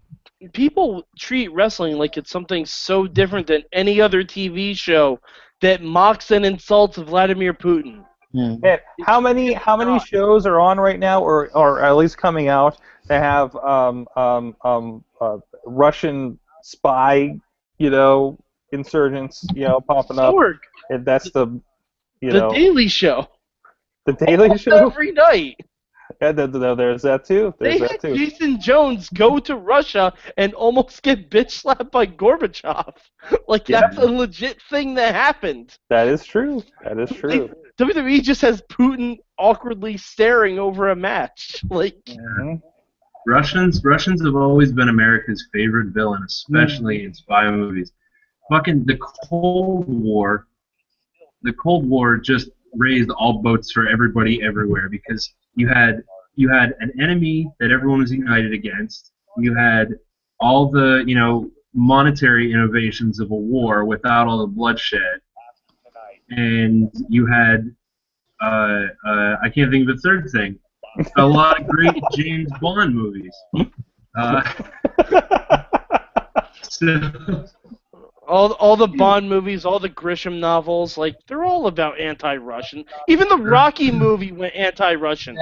people 0.51 1.07
treat 1.17 1.47
wrestling 1.53 1.97
like 1.97 2.17
it's 2.17 2.29
something 2.29 2.65
so 2.65 3.07
different 3.07 3.47
than 3.47 3.63
any 3.71 4.01
other 4.01 4.23
TV 4.23 4.77
show 4.77 5.19
that 5.62 5.81
mocks 5.81 6.31
and 6.31 6.45
insults 6.45 6.97
Vladimir 6.97 7.53
Putin. 7.53 8.03
Hmm. 8.33 8.55
Man, 8.59 8.79
how 9.03 9.21
many 9.21 9.53
how 9.53 9.77
many 9.77 10.00
shows 10.00 10.45
are 10.45 10.59
on 10.59 10.79
right 10.79 11.00
now, 11.00 11.21
or 11.21 11.55
or 11.55 11.81
at 11.81 11.95
least 11.95 12.17
coming 12.17 12.50
out 12.50 12.77
that 13.07 13.21
have 13.21 13.55
um 13.57 14.07
um 14.17 14.55
um 14.65 15.03
uh, 15.21 15.38
Russian 15.65 16.39
spy, 16.63 17.39
you 17.77 17.89
know, 17.89 18.38
insurgents, 18.71 19.45
you 19.53 19.65
know, 19.67 19.79
popping 19.79 20.19
up. 20.19 20.33
Sorg, 20.33 20.57
And 20.89 21.05
that's 21.05 21.31
the, 21.31 21.62
you 22.23 22.31
the 22.31 22.39
know, 22.39 22.51
Daily 22.53 22.87
Show, 22.87 23.27
the 24.05 24.13
Daily 24.13 24.57
Show. 24.57 24.87
every 24.87 25.11
night. 25.11 25.57
Yeah, 26.21 26.31
th- 26.31 26.51
th- 26.51 26.77
there's 26.77 27.01
that 27.03 27.25
too. 27.25 27.53
There's 27.59 27.79
They 27.79 27.79
that 27.79 27.91
had 27.91 28.01
too. 28.01 28.15
Jason 28.15 28.61
Jones 28.61 29.09
go 29.09 29.39
to 29.39 29.55
Russia 29.55 30.13
and 30.37 30.53
almost 30.53 31.01
get 31.01 31.29
bitch 31.29 31.51
slapped 31.51 31.91
by 31.91 32.05
Gorbachev. 32.05 32.93
Like 33.47 33.67
Yeah. 33.69 33.81
that's 33.81 33.97
a 33.97 34.05
legit 34.05 34.61
thing 34.69 34.93
that 34.95 35.15
happened. 35.15 35.77
That 35.89 36.07
is 36.07 36.23
true. 36.25 36.61
That 36.83 36.99
is 36.99 37.09
true. 37.09 37.49
WWE 37.79 38.21
just 38.21 38.41
has 38.41 38.61
Putin 38.63 39.17
awkwardly 39.39 39.97
staring 39.97 40.59
over 40.59 40.89
a 40.91 40.95
match. 40.95 41.63
Like 41.69 41.97
Mhm. 42.05 42.61
Russians 43.25 43.83
Russians 43.83 44.23
have 44.23 44.35
always 44.35 44.71
been 44.73 44.89
America's 44.89 45.47
favorite 45.53 45.88
villain, 45.93 46.23
especially 46.25 47.05
in 47.05 47.13
spy 47.13 47.49
movies. 47.49 47.91
Fucking 48.51 48.86
the 48.86 48.97
Cold 48.97 49.88
War. 49.88 50.47
The 51.43 51.53
Cold 51.53 51.88
War 51.88 52.17
just 52.17 52.49
raised 52.73 53.10
all 53.12 53.41
boats 53.41 53.71
for 53.71 53.88
everybody 53.88 54.41
everywhere 54.43 54.89
because 54.89 55.34
you 55.56 55.67
had 55.67 56.03
you 56.36 56.49
had 56.49 56.73
an 56.79 56.91
enemy 56.99 57.49
that 57.60 57.71
everyone 57.71 57.99
was 57.99 58.12
united 58.12 58.53
against. 58.53 59.12
You 59.38 59.56
had 59.56 59.95
all 60.39 60.69
the 60.69 61.03
you 61.06 61.15
know 61.15 61.51
monetary 61.73 62.51
innovations 62.51 63.19
of 63.19 63.32
a 63.32 63.36
war 63.36 63.86
without 63.86 64.27
all 64.27 64.39
the 64.39 64.47
bloodshed, 64.47 65.19
and 66.29 66.91
you 67.10 67.25
had 67.25 67.73
uh, 68.41 68.88
uh, 69.06 69.36
I 69.43 69.49
can't 69.53 69.71
think 69.71 69.88
of 69.89 69.95
a 69.95 69.99
third 69.99 70.29
thing 70.32 70.60
a 71.17 71.25
lot 71.25 71.62
of 71.62 71.67
great 71.67 72.01
James 72.13 72.51
Bond 72.62 72.95
movies. 72.95 73.36
Uh, 74.17 74.41
so, 76.62 77.45
all 78.27 78.53
all 78.53 78.75
the 78.75 78.88
hmm. 78.88 78.97
Bond 78.97 79.29
movies, 79.29 79.65
all 79.65 79.79
the 79.79 79.89
Grisham 79.89 80.39
novels, 80.39 80.97
like 80.97 81.15
they're 81.27 81.43
all 81.43 81.67
about 81.67 81.99
anti-Russian. 81.99 82.86
Even 83.07 83.27
the 83.27 83.38
hmm. 83.38 83.43
Rocky 83.43 83.91
movie 83.91 84.31
went 84.31 84.55
anti-Russian. 84.55 85.38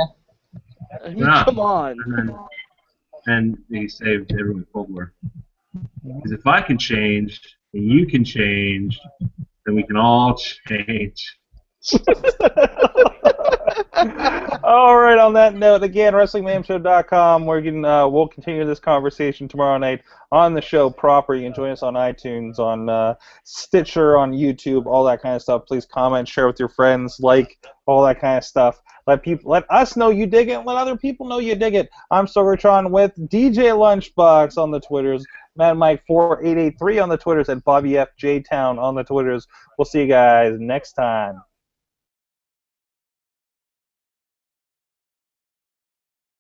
I 1.04 1.10
mean, 1.10 1.20
Yeah. 1.20 1.44
come 1.46 1.60
on. 1.60 1.98
and 2.06 2.30
then 2.30 2.38
and 3.28 3.58
he 3.70 3.88
saved 3.88 4.32
everyone 4.34 4.66
Cold 4.74 4.92
War. 4.92 5.14
Because 6.04 6.32
if 6.32 6.48
I 6.48 6.62
can 6.62 6.78
change 6.78 7.40
and 7.74 7.86
you 7.86 8.08
can 8.08 8.26
change, 8.26 9.00
then 9.66 9.76
we 9.76 9.84
can 9.84 9.96
all 9.96 10.36
change. 10.68 11.38
All 14.64 14.98
right. 14.98 15.18
On 15.18 15.34
that 15.34 15.56
note, 15.56 15.84
again, 15.84 16.14
WrestlingMayhemShow.com. 16.14 17.46
We're 17.46 17.62
getting, 17.62 17.84
uh, 17.86 18.08
we'll 18.08 18.28
continue 18.28 18.66
this 18.66 18.80
conversation 18.80 19.48
tomorrow 19.48 19.78
night 19.78 20.02
on 20.32 20.54
the 20.54 20.62
show 20.62 20.90
proper. 20.90 21.36
You 21.36 21.44
can 21.44 21.54
join 21.54 21.72
us 21.72 21.84
on 21.84 21.96
iTunes, 21.96 22.60
on 22.60 22.90
uh, 22.90 23.16
Stitcher, 23.44 24.18
on 24.18 24.32
YouTube, 24.32 24.86
all 24.86 25.04
that 25.06 25.22
kind 25.22 25.36
of 25.36 25.42
stuff. 25.42 25.66
Please 25.68 25.86
comment, 25.86 26.28
share 26.28 26.48
with 26.48 26.60
your 26.60 26.70
friends, 26.70 27.20
like 27.20 27.58
all 27.86 28.04
that 28.06 28.22
kind 28.22 28.38
of 28.38 28.44
stuff. 28.44 28.80
Let 29.08 29.24
people, 29.24 29.52
let 29.52 29.66
us 29.72 29.96
know 29.96 30.10
you 30.10 30.28
dig 30.28 30.50
it. 30.50 30.60
Let 30.60 30.78
other 30.78 30.96
people 30.96 31.28
know 31.28 31.40
you 31.40 31.56
dig 31.56 31.76
it. 31.76 31.90
I'm 32.12 32.28
Sorgatron 32.28 32.92
with 32.92 33.14
DJ 33.30 33.74
Lunchbox 33.76 34.58
on 34.58 34.72
the 34.72 34.80
Twitters, 34.80 35.26
Mad 35.56 35.74
Mike 35.74 36.04
4883 36.08 37.00
on 37.00 37.10
the 37.10 37.18
Twitters, 37.18 37.50
and 37.50 37.64
Bobby 37.64 37.98
F 37.98 38.10
J 38.18 38.40
Town 38.42 38.78
on 38.78 38.96
the 38.96 39.04
Twitters. 39.04 39.48
We'll 39.78 39.86
see 39.86 40.02
you 40.02 40.08
guys 40.08 40.58
next 40.60 40.94
time. 40.94 41.42